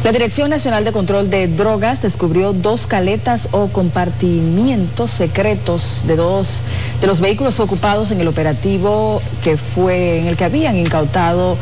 [0.05, 6.59] La Dirección Nacional de Control de Drogas descubrió dos caletas o compartimientos secretos de dos
[7.01, 11.57] de los vehículos ocupados en el operativo que fue en el que habían incautado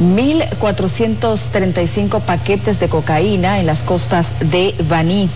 [0.00, 5.30] 1.435 paquetes de cocaína en las costas de Baní.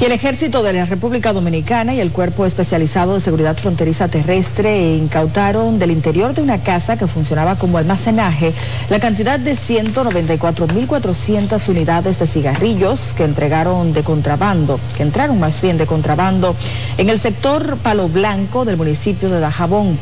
[0.00, 4.96] Y el Ejército de la República Dominicana y el Cuerpo Especializado de Seguridad Fronteriza Terrestre
[4.96, 8.52] incautaron del interior de una casa que funcionaba como almacenaje
[8.90, 15.78] la cantidad de 194.400 unidades de cigarrillos que entregaron de contrabando, que entraron más bien
[15.78, 16.56] de contrabando
[16.98, 19.96] en el sector Palo Blanco del municipio de Dajabón.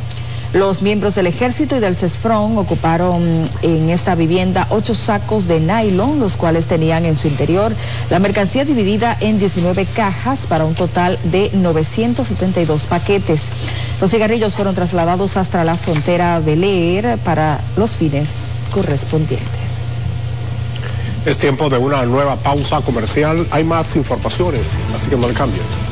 [0.52, 6.20] Los miembros del ejército y del CESFRON ocuparon en esta vivienda ocho sacos de nylon,
[6.20, 7.72] los cuales tenían en su interior
[8.10, 13.44] la mercancía dividida en 19 cajas para un total de 972 paquetes.
[13.98, 18.28] Los cigarrillos fueron trasladados hasta la frontera Bel para los fines
[18.74, 19.48] correspondientes.
[21.24, 23.46] Es tiempo de una nueva pausa comercial.
[23.52, 25.91] Hay más informaciones, así que no le cambien.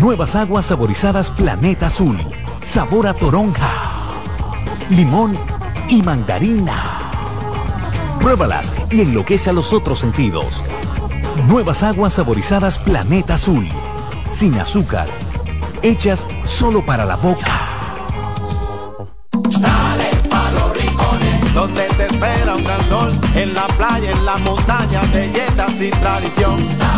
[0.00, 2.16] Nuevas aguas saborizadas Planeta Azul.
[2.62, 3.68] Sabor a toronja,
[4.90, 5.36] limón
[5.88, 6.76] y mandarina.
[8.20, 10.62] Pruébalas y enloquece a los otros sentidos.
[11.48, 13.68] Nuevas aguas saborizadas Planeta Azul.
[14.30, 15.08] Sin azúcar.
[15.82, 17.58] Hechas solo para la boca.
[19.60, 20.10] Dale
[21.96, 25.00] te espera un gran sol, en la playa, en la montaña,
[26.00, 26.97] tradición.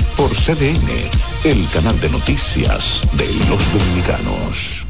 [0.21, 1.09] por CDN,
[1.45, 4.80] el canal de noticias de los dominicanos.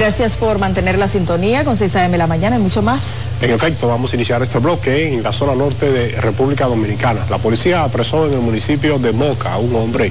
[0.00, 3.28] Gracias por mantener la sintonía con 6 AM la mañana y mucho más.
[3.42, 7.20] En efecto, vamos a iniciar este bloque en la zona norte de República Dominicana.
[7.28, 10.10] La policía apresó en el municipio de Moca a un hombre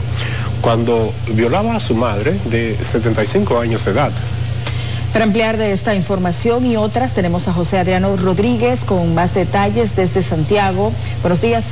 [0.61, 4.11] cuando violaba a su madre de 75 años de edad.
[5.11, 9.95] Para ampliar de esta información y otras tenemos a José Adriano Rodríguez con más detalles
[9.95, 10.93] desde Santiago.
[11.23, 11.65] Buenos días.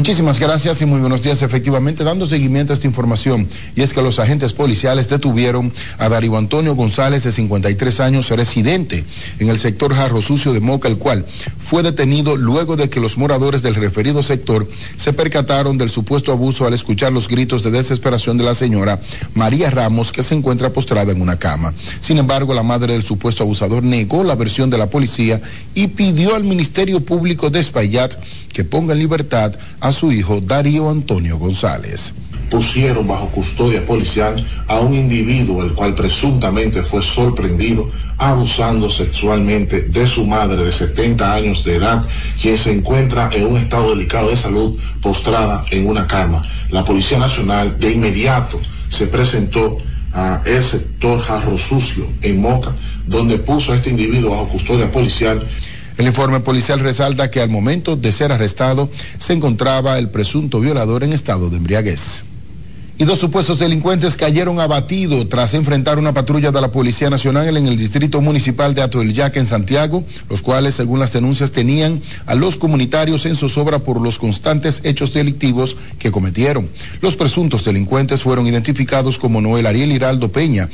[0.00, 1.42] Muchísimas gracias y muy buenos días.
[1.42, 6.38] Efectivamente, dando seguimiento a esta información, y es que los agentes policiales detuvieron a Darío
[6.38, 9.04] Antonio González, de 53 años, residente
[9.40, 11.26] en el sector Jarro Sucio de Moca, el cual
[11.58, 16.66] fue detenido luego de que los moradores del referido sector se percataron del supuesto abuso
[16.66, 19.02] al escuchar los gritos de desesperación de la señora
[19.34, 21.74] María Ramos, que se encuentra postrada en una cama.
[22.00, 25.42] Sin embargo, la madre del supuesto abusador negó la versión de la policía
[25.74, 28.14] y pidió al Ministerio Público de Espaillat
[28.50, 32.12] que ponga en libertad a su hijo Darío Antonio González.
[32.50, 40.06] Pusieron bajo custodia policial a un individuo el cual presuntamente fue sorprendido abusando sexualmente de
[40.06, 42.04] su madre de 70 años de edad,
[42.40, 46.42] quien se encuentra en un estado delicado de salud postrada en una cama.
[46.70, 49.78] La Policía Nacional de inmediato se presentó
[50.12, 52.74] a el sector Jarro Sucio en Moca,
[53.06, 55.46] donde puso a este individuo bajo custodia policial
[56.00, 58.88] El informe policial resalta que al momento de ser arrestado
[59.18, 62.22] se encontraba el presunto violador en estado de embriaguez
[63.00, 67.66] y dos supuestos delincuentes cayeron abatidos tras enfrentar una patrulla de la Policía Nacional en
[67.66, 72.58] el distrito municipal de Atoyac en Santiago, los cuales, según las denuncias, tenían a los
[72.58, 76.68] comunitarios en zozobra por los constantes hechos delictivos que cometieron.
[77.00, 80.68] Los presuntos delincuentes fueron identificados como Noel Ariel Hiraldo Peña,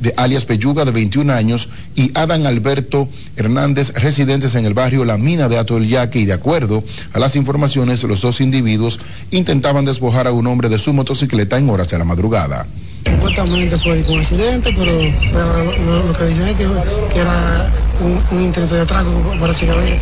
[0.00, 5.16] de alias Peyuga de 21 años y Adán Alberto Hernández, residentes en el barrio La
[5.16, 10.32] Mina de Atoyaque y de acuerdo a las informaciones, los dos individuos intentaban despojar a
[10.32, 12.66] un hombre de su motocicleta en horas de la madrugada.
[13.06, 14.92] Supuestamente fue un accidente, pero,
[15.32, 16.66] pero lo, lo que dicen es que,
[17.12, 17.70] que era
[18.00, 19.94] un, un intento de atraco, parece que había.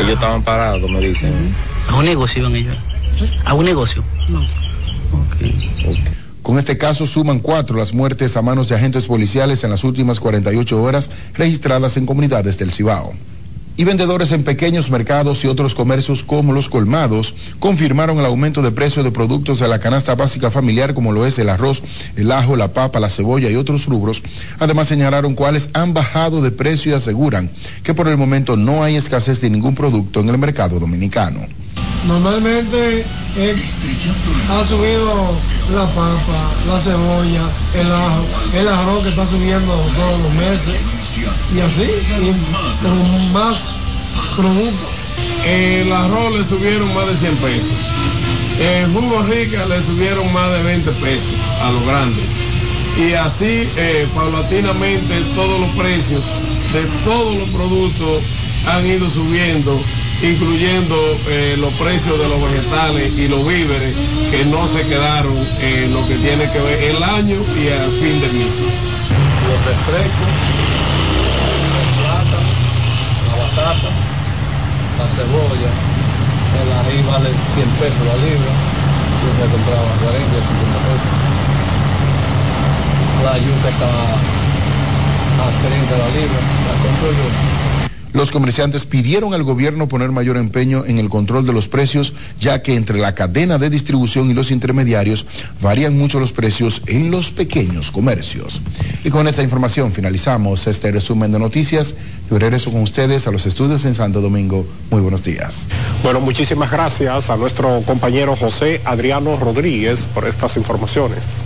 [0.00, 1.54] Ellos estaban parados, me dicen.
[1.88, 2.76] A un negocio iban ellos.
[3.44, 4.04] A un negocio.
[4.28, 4.40] No.
[6.42, 10.18] Con este caso suman cuatro las muertes a manos de agentes policiales en las últimas
[10.18, 13.14] 48 horas registradas en comunidades del Cibao.
[13.76, 18.72] Y vendedores en pequeños mercados y otros comercios como los colmados confirmaron el aumento de
[18.72, 21.82] precio de productos de la canasta básica familiar como lo es el arroz,
[22.16, 24.20] el ajo, la papa, la cebolla y otros rubros.
[24.58, 27.50] Además señalaron cuáles han bajado de precio y aseguran
[27.84, 31.40] que por el momento no hay escasez de ningún producto en el mercado dominicano.
[32.06, 33.04] Normalmente
[33.36, 33.56] eh,
[34.50, 35.36] ha subido
[35.72, 40.74] la papa, la cebolla, el ajo, el arroz que está subiendo todos los meses
[41.54, 41.88] y así,
[42.82, 43.76] con más
[44.36, 44.90] productos.
[45.46, 47.76] El arroz le subieron más de 100 pesos.
[48.60, 52.24] El jugo rica le subieron más de 20 pesos a los grandes.
[52.98, 56.22] Y así, eh, paulatinamente, todos los precios
[56.72, 58.22] de todos los productos
[58.66, 59.80] han ido subiendo,
[60.22, 60.96] incluyendo
[61.28, 63.96] eh, los precios de los vegetales y los víveres
[64.30, 68.20] que no se quedaron en lo que tiene que ver el año y al fin
[68.20, 68.54] de mes.
[68.62, 70.30] Los refrescos,
[71.74, 72.38] la plata,
[73.26, 73.90] la batata,
[74.98, 75.72] la cebolla,
[76.62, 78.52] el ají vale 100 pesos la libra,
[79.18, 81.12] yo se compraba 40 o 50 pesos.
[83.26, 83.90] La yuca está
[85.34, 87.61] a 30 la libra, la compro yo.
[88.12, 92.62] Los comerciantes pidieron al gobierno poner mayor empeño en el control de los precios, ya
[92.62, 95.24] que entre la cadena de distribución y los intermediarios
[95.62, 98.60] varían mucho los precios en los pequeños comercios.
[99.02, 101.94] Y con esta información finalizamos este resumen de noticias.
[102.30, 104.66] Yo regreso con ustedes a los estudios en Santo Domingo.
[104.90, 105.66] Muy buenos días.
[106.02, 111.44] Bueno, muchísimas gracias a nuestro compañero José Adriano Rodríguez por estas informaciones.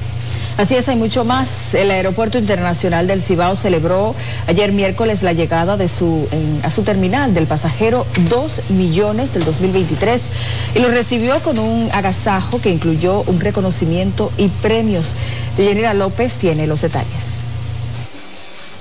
[0.58, 1.74] Así es, hay mucho más.
[1.74, 4.14] El Aeropuerto Internacional del Cibao celebró
[4.46, 9.44] ayer miércoles la llegada de su, en- a su terminal del pasajero 2 millones del
[9.44, 10.22] 2023
[10.74, 15.14] y lo recibió con un agasajo que incluyó un reconocimiento y premios.
[15.58, 17.45] Deyanira López tiene los detalles.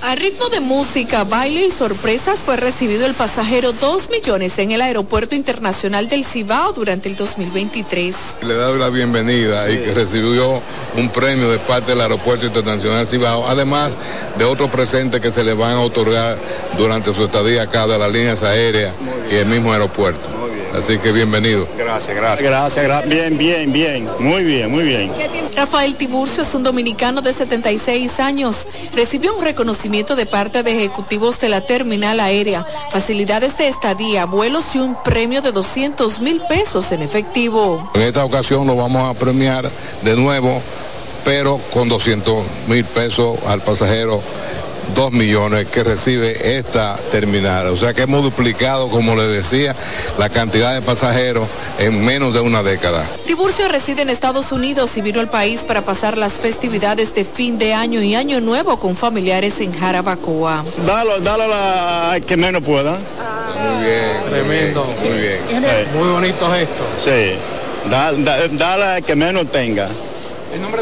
[0.02, 4.82] A ritmo de música, baile y sorpresas fue recibido el pasajero 2 millones en el
[4.82, 8.36] Aeropuerto Internacional del Cibao durante el 2023.
[8.42, 10.60] Le doy la bienvenida y que recibió
[10.96, 13.96] un premio de parte del Aeropuerto Internacional Cibao, además
[14.38, 16.38] de otros presentes que se le van a otorgar
[16.76, 18.94] durante su estadía acá de las líneas aéreas
[19.30, 20.35] y el mismo aeropuerto.
[20.76, 21.66] Así que bienvenido.
[21.78, 22.42] Gracias, gracias.
[22.42, 23.08] Gracias, gracias.
[23.08, 24.08] Bien, bien, bien.
[24.18, 25.10] Muy bien, muy bien.
[25.56, 28.68] Rafael Tiburcio es un dominicano de 76 años.
[28.94, 34.76] Recibió un reconocimiento de parte de ejecutivos de la terminal aérea, facilidades de estadía, vuelos
[34.76, 37.90] y un premio de 200 mil pesos en efectivo.
[37.94, 39.70] En esta ocasión lo vamos a premiar
[40.02, 40.60] de nuevo,
[41.24, 44.20] pero con 200 mil pesos al pasajero.
[44.94, 47.66] Dos millones que recibe esta terminal.
[47.68, 49.74] O sea que hemos duplicado, como les decía,
[50.18, 53.04] la cantidad de pasajeros en menos de una década.
[53.26, 57.58] Tiburcio reside en Estados Unidos y vino al país para pasar las festividades de fin
[57.58, 60.64] de año y año nuevo con familiares en Jarabacoa.
[60.86, 62.92] Dalo, dalo a que menos pueda.
[62.92, 64.06] Muy bien.
[64.30, 64.86] Tremendo.
[65.02, 65.38] Muy bien.
[65.98, 66.84] Muy bonito esto.
[67.02, 67.34] Sí.
[67.90, 69.88] Da, da- dale al que menos tenga.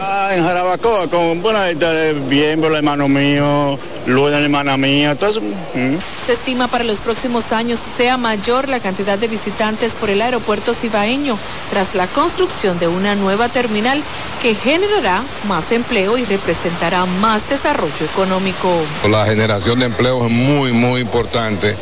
[0.00, 5.14] Ah, en Jarabacoa, con buena gente, bien por el hermano mío, Luis, la hermana mía,
[5.14, 5.40] todo eso.
[5.40, 5.98] mm.
[6.24, 10.74] Se estima para los próximos años sea mayor la cantidad de visitantes por el aeropuerto
[10.74, 11.38] cibaeño
[11.70, 14.02] tras la construcción de una nueva terminal
[14.42, 18.68] que generará más empleo y representará más desarrollo económico.
[19.10, 21.74] La generación de empleo es muy, muy importante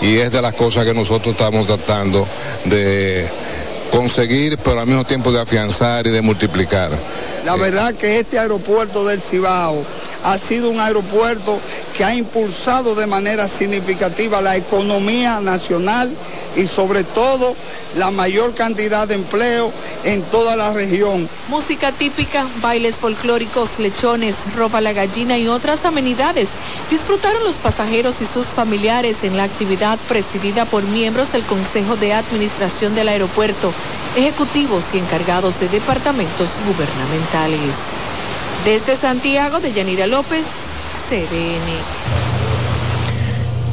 [0.00, 2.26] y es de las cosas que nosotros estamos tratando
[2.64, 3.28] de
[3.90, 6.90] conseguir, pero al mismo tiempo de afianzar y de multiplicar.
[7.44, 9.84] La verdad que este aeropuerto del Cibao
[10.24, 11.58] ha sido un aeropuerto
[11.96, 16.14] que ha impulsado de manera significativa la economía nacional
[16.56, 17.54] y sobre todo
[17.96, 19.72] la mayor cantidad de empleo
[20.04, 21.28] en toda la región.
[21.48, 26.50] Música típica, bailes folclóricos, lechones, ropa a la gallina y otras amenidades
[26.90, 32.12] disfrutaron los pasajeros y sus familiares en la actividad presidida por miembros del Consejo de
[32.12, 33.72] Administración del Aeropuerto,
[34.16, 37.76] ejecutivos y encargados de departamentos gubernamentales.
[38.64, 42.20] Desde Santiago de Yanira López, CDN.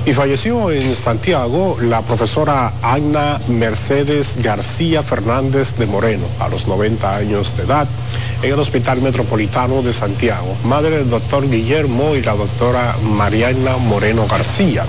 [0.05, 7.17] Y falleció en Santiago la profesora Ana Mercedes García Fernández de Moreno, a los 90
[7.17, 7.87] años de edad,
[8.41, 14.25] en el Hospital Metropolitano de Santiago, madre del doctor Guillermo y la doctora Mariana Moreno
[14.27, 14.85] García.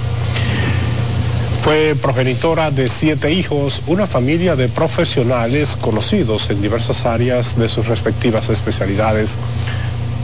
[1.68, 7.88] Fue progenitora de siete hijos, una familia de profesionales conocidos en diversas áreas de sus
[7.88, 9.36] respectivas especialidades.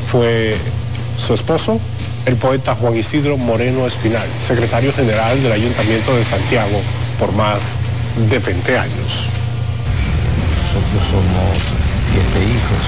[0.06, 0.56] Fue
[1.18, 1.78] su esposo,
[2.24, 6.80] el poeta Juan Isidro Moreno Espinal, secretario general del Ayuntamiento de Santiago
[7.18, 7.76] por más
[8.30, 9.28] de 20 años.
[10.62, 11.58] Nosotros somos
[11.94, 12.86] siete hijos.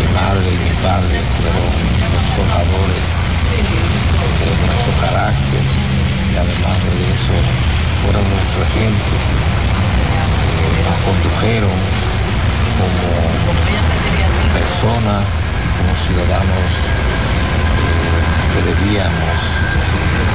[0.00, 1.68] Mi madre y mi padre fueron
[2.14, 3.08] los forjadores
[4.40, 5.47] de nuestro carácter
[6.38, 7.34] y además de eso
[8.02, 9.14] fueron nuestro ejemplo.
[10.14, 11.74] Eh, nos condujeron
[12.78, 13.10] como
[14.54, 15.26] personas
[15.58, 18.22] y como ciudadanos eh,
[18.54, 19.38] que debíamos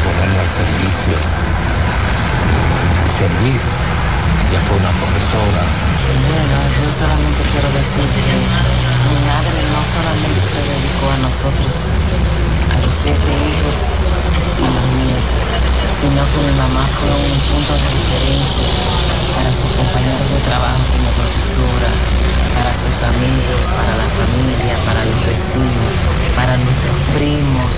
[0.04, 1.16] ponernos al servicio
[3.00, 3.62] y servir.
[3.64, 5.64] Ella fue una profesora.
[6.28, 8.36] Bueno, yo solamente quiero decir que
[9.08, 13.88] mi madre no solamente se dedicó a nosotros, a los siete hijos
[14.60, 15.73] y los nietos,
[16.04, 18.68] sino que mi mamá fue un punto de referencia
[19.36, 21.92] para sus compañeros de trabajo como profesora,
[22.56, 25.94] para sus amigos, para la familia, para los vecinos,
[26.36, 27.72] para nuestros primos.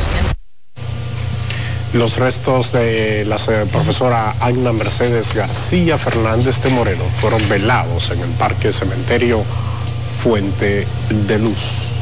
[1.93, 8.21] Los restos de la se- profesora Agna Mercedes García Fernández de Moreno fueron velados en
[8.21, 9.43] el Parque Cementerio
[10.17, 10.87] Fuente
[11.27, 11.94] de Luz.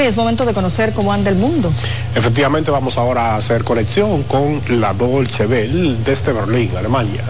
[0.00, 1.70] Y es momento de conocer cómo anda el mundo.
[2.14, 7.22] Efectivamente vamos ahora a hacer conexión con la Dolce Welle desde Berlín, Alemania.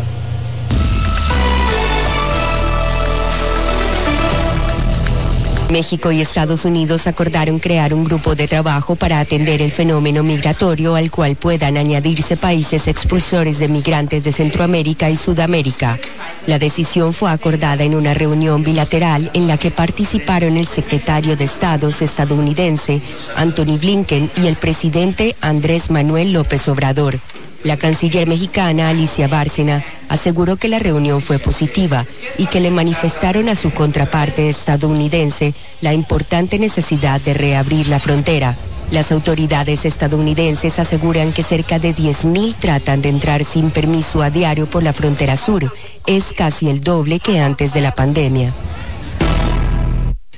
[5.73, 10.95] México y Estados Unidos acordaron crear un grupo de trabajo para atender el fenómeno migratorio
[10.95, 15.99] al cual puedan añadirse países expulsores de migrantes de Centroamérica y Sudamérica.
[16.47, 21.45] La decisión fue acordada en una reunión bilateral en la que participaron el secretario de
[21.45, 23.01] Estados estadounidense
[23.35, 27.19] Anthony Blinken y el presidente Andrés Manuel López Obrador.
[27.65, 32.05] La canciller mexicana Alicia Bárcena aseguró que la reunión fue positiva
[32.37, 38.57] y que le manifestaron a su contraparte estadounidense la importante necesidad de reabrir la frontera.
[38.91, 44.67] Las autoridades estadounidenses aseguran que cerca de 10.000 tratan de entrar sin permiso a diario
[44.67, 45.73] por la frontera sur.
[46.07, 48.53] Es casi el doble que antes de la pandemia.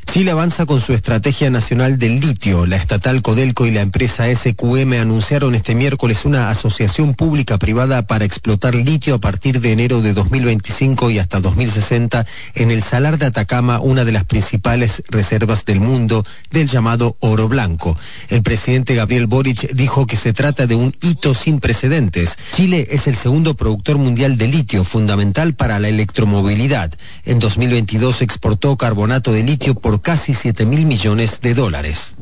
[0.07, 2.67] Chile avanza con su estrategia nacional del litio.
[2.67, 8.75] La estatal Codelco y la empresa SQM anunciaron este miércoles una asociación pública-privada para explotar
[8.75, 13.81] litio a partir de enero de 2025 y hasta 2060 en el Salar de Atacama,
[13.81, 17.99] una de las principales reservas del mundo del llamado oro blanco.
[18.29, 22.37] El presidente Gabriel Boric dijo que se trata de un hito sin precedentes.
[22.55, 26.93] Chile es el segundo productor mundial de litio, fundamental para la electromovilidad.
[27.25, 32.15] En 2022 exportó carbonato de litio por casi 7 mil millones de dólares.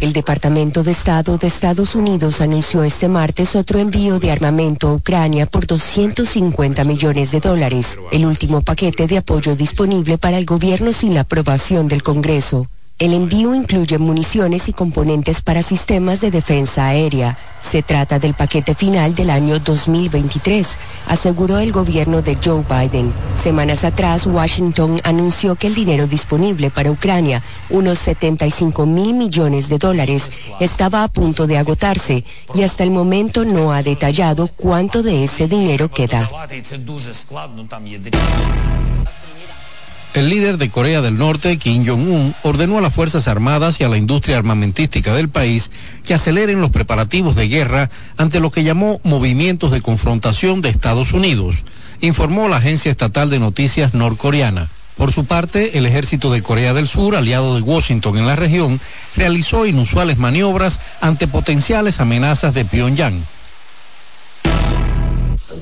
[0.00, 4.94] El Departamento de Estado de Estados Unidos anunció este martes otro envío de armamento a
[4.94, 10.94] Ucrania por 250 millones de dólares, el último paquete de apoyo disponible para el gobierno
[10.94, 12.66] sin la aprobación del Congreso.
[13.00, 17.38] El envío incluye municiones y componentes para sistemas de defensa aérea.
[17.62, 23.10] Se trata del paquete final del año 2023, aseguró el gobierno de Joe Biden.
[23.42, 29.78] Semanas atrás, Washington anunció que el dinero disponible para Ucrania, unos 75 mil millones de
[29.78, 32.22] dólares, estaba a punto de agotarse
[32.54, 36.28] y hasta el momento no ha detallado cuánto de ese dinero queda.
[40.12, 43.88] El líder de Corea del Norte, Kim Jong-un, ordenó a las Fuerzas Armadas y a
[43.88, 45.70] la industria armamentística del país
[46.04, 51.12] que aceleren los preparativos de guerra ante lo que llamó movimientos de confrontación de Estados
[51.12, 51.64] Unidos,
[52.00, 54.68] informó la agencia estatal de noticias norcoreana.
[54.96, 58.80] Por su parte, el ejército de Corea del Sur, aliado de Washington en la región,
[59.16, 63.24] realizó inusuales maniobras ante potenciales amenazas de Pyongyang.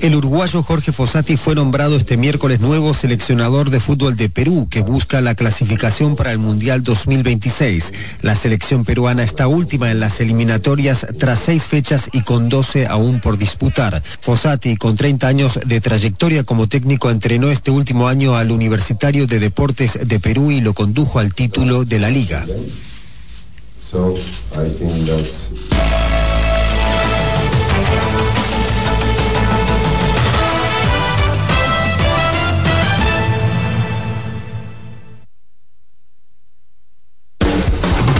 [0.01, 4.81] El uruguayo Jorge Fossati fue nombrado este miércoles nuevo seleccionador de fútbol de Perú, que
[4.81, 7.91] busca la clasificación para el Mundial 2026.
[8.21, 13.19] La selección peruana está última en las eliminatorias tras seis fechas y con 12 aún
[13.19, 14.01] por disputar.
[14.21, 19.39] Fossati, con 30 años de trayectoria como técnico, entrenó este último año al Universitario de
[19.39, 22.45] Deportes de Perú y lo condujo al título de la liga.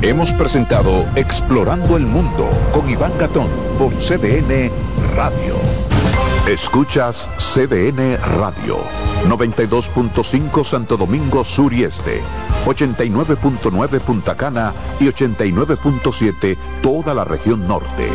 [0.00, 4.70] Hemos presentado Explorando el Mundo con Iván Gatón por CDN
[5.16, 5.56] Radio.
[6.48, 8.78] Escuchas CDN Radio,
[9.26, 12.22] 92.5 Santo Domingo Sur y Este,
[12.64, 18.08] 89.9 Punta Cana y 89.7 toda la región norte.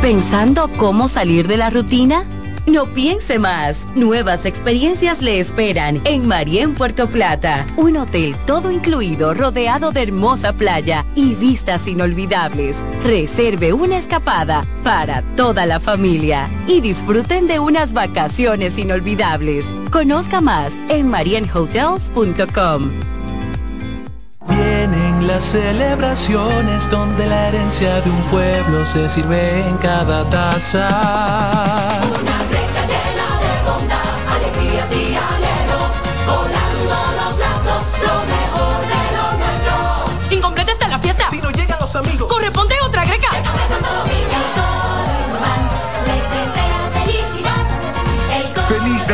[0.00, 2.26] ¿Pensando cómo salir de la rutina?
[2.66, 3.86] No piense más.
[3.96, 7.66] Nuevas experiencias le esperan en Marien Puerto Plata.
[7.76, 12.84] Un hotel todo incluido rodeado de hermosa playa y vistas inolvidables.
[13.04, 19.72] Reserve una escapada para toda la familia y disfruten de unas vacaciones inolvidables.
[19.90, 22.92] Conozca más en marienhotels.com.
[24.48, 32.00] Vienen las celebraciones donde la herencia de un pueblo se sirve en cada taza.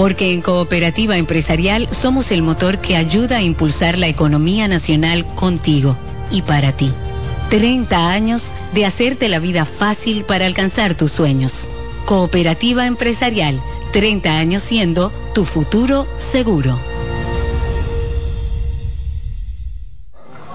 [0.00, 5.94] Porque en Cooperativa Empresarial somos el motor que ayuda a impulsar la economía nacional contigo
[6.30, 6.90] y para ti.
[7.50, 11.68] 30 años de hacerte la vida fácil para alcanzar tus sueños.
[12.06, 13.60] Cooperativa Empresarial,
[13.92, 16.78] 30 años siendo tu futuro seguro.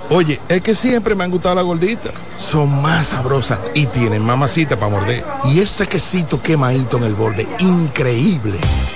[0.09, 2.13] Oye, es que siempre me han gustado las gorditas.
[2.35, 5.23] Son más sabrosas y tienen mamacita para morder.
[5.43, 8.57] Y ese quesito quemadito en el borde, increíble.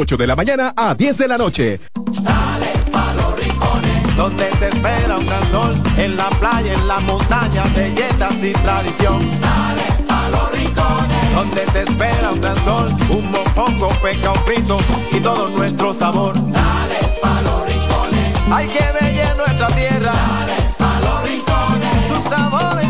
[0.00, 1.78] 8 de la mañana a 10 de la noche.
[2.22, 7.00] Dale pa' los rincones, donde te espera un gran sol, en la playa, en la
[7.00, 9.18] montaña, belletas y tradición.
[9.42, 14.78] Dale pa' los rincones, donde te espera un gran sol, un mopongo, peca, un frito
[15.12, 16.34] y todo nuestro sabor.
[16.50, 20.12] Dale pa' los rincones, hay que bella nuestra tierra.
[20.12, 22.89] Dale pa' los rincones, su sabor y su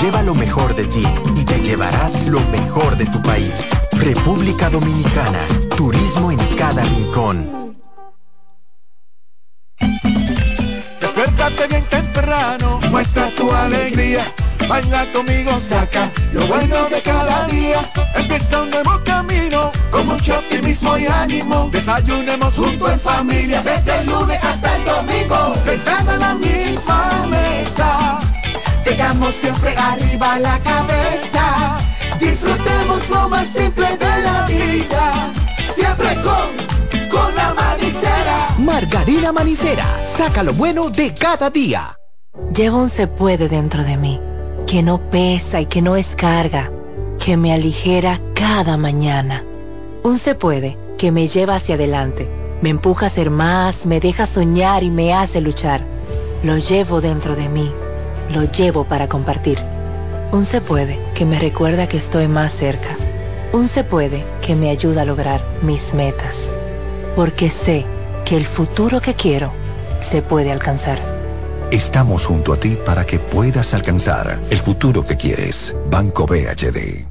[0.00, 1.04] Lleva lo mejor de ti
[1.34, 3.52] y te llevarás lo mejor de tu país.
[3.92, 5.46] República Dominicana.
[5.76, 7.76] Turismo en cada rincón.
[11.00, 14.24] Despiértate bien temprano, muestra tu alegría.
[14.68, 17.80] Baila conmigo, saca lo bueno de cada día.
[18.14, 21.68] Empieza un nuevo camino, con mucho optimismo y ánimo.
[21.72, 25.54] Desayunemos junto en familia, desde el lunes hasta el domingo.
[25.64, 28.20] Sentado en la misma mesa,
[28.88, 31.78] tengamos siempre arriba la cabeza.
[32.18, 35.32] Disfrutemos lo más simple de la vida,
[35.74, 38.48] siempre con, con la manicera.
[38.58, 41.96] Margarina Manicera, saca lo bueno de cada día.
[42.54, 44.20] Llevo un se puede dentro de mí,
[44.66, 46.70] que no pesa y que no es carga,
[47.24, 49.44] que me aligera cada mañana.
[50.02, 52.28] Un se puede que me lleva hacia adelante,
[52.62, 55.84] me empuja a ser más, me deja soñar y me hace luchar.
[56.42, 57.72] Lo llevo dentro de mí,
[58.30, 59.58] lo llevo para compartir.
[60.32, 62.96] Un se puede que me recuerda que estoy más cerca.
[63.52, 66.50] Un se puede que me ayuda a lograr mis metas.
[67.16, 67.86] Porque sé
[68.24, 69.52] que el futuro que quiero
[70.00, 70.98] se puede alcanzar.
[71.70, 75.74] Estamos junto a ti para que puedas alcanzar el futuro que quieres.
[75.90, 77.06] Banco BHD.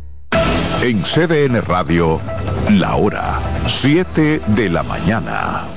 [0.81, 2.19] En CDN Radio,
[2.69, 5.76] la hora 7 de la mañana.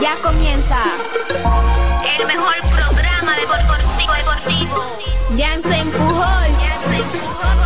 [0.00, 0.76] ya comienza.
[2.18, 4.98] El mejor programa deportivo deportivo.
[5.36, 7.63] Jansen Pujol,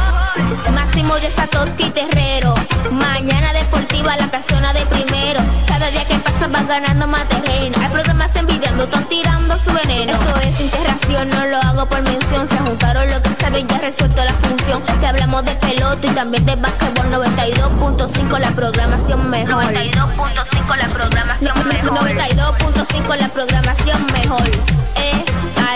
[0.99, 2.57] Máximo de Satoshi Terrero.
[2.91, 5.39] Mañana deportiva la casona de primero.
[5.69, 7.79] Cada día que pasa vas ganando más terreno.
[7.81, 10.13] Hay programas envidiando, están tirando su veneno.
[10.15, 12.49] Esto es interacción, no lo hago por mención.
[12.49, 14.83] Se juntaron lo que saben, ya resuelto la función.
[15.01, 19.65] Te hablamos de pelota y también de básquetbol 92.5 la programación mejor.
[19.67, 21.99] 92.5 la programación mejor.
[22.01, 24.51] 92.5 la programación mejor.
[24.97, 25.25] Eh,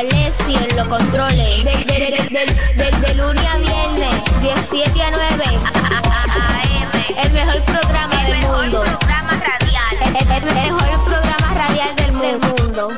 [0.02, 1.64] Alessio en los controles.
[1.64, 5.44] De, de, de, de, de- de lunes a viernes, 17 a 9.
[7.22, 8.82] El mejor programa del mundo.
[10.04, 12.88] El, el- el mejor programa radial del mundo.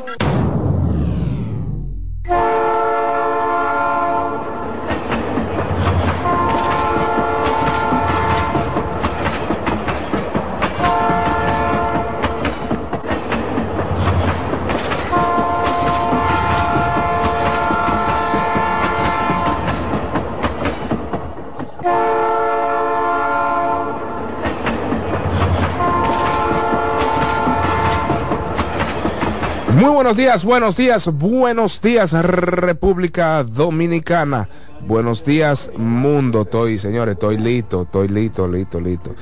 [29.75, 34.47] Muy buenos días, buenos días, buenos días República Dominicana.
[34.87, 39.15] Buenos días mundo, estoy señores, estoy listo, estoy listo, listo, listo.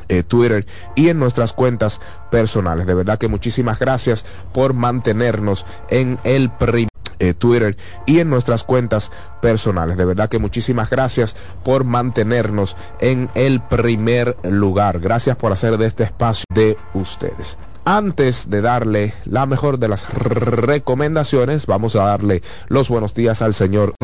[0.09, 2.01] eh, Twitter y en nuestras cuentas
[2.31, 2.87] personales.
[2.87, 6.89] De verdad que muchísimas gracias por mantenernos en el primer
[7.23, 9.97] eh, Twitter y en nuestras cuentas personales.
[9.97, 14.99] De verdad que muchísimas gracias por mantenernos en el primer lugar.
[14.99, 17.59] Gracias por hacer de este espacio de ustedes.
[17.85, 23.55] Antes de darle la mejor de las recomendaciones, vamos a darle los buenos días al
[23.55, 23.95] señor.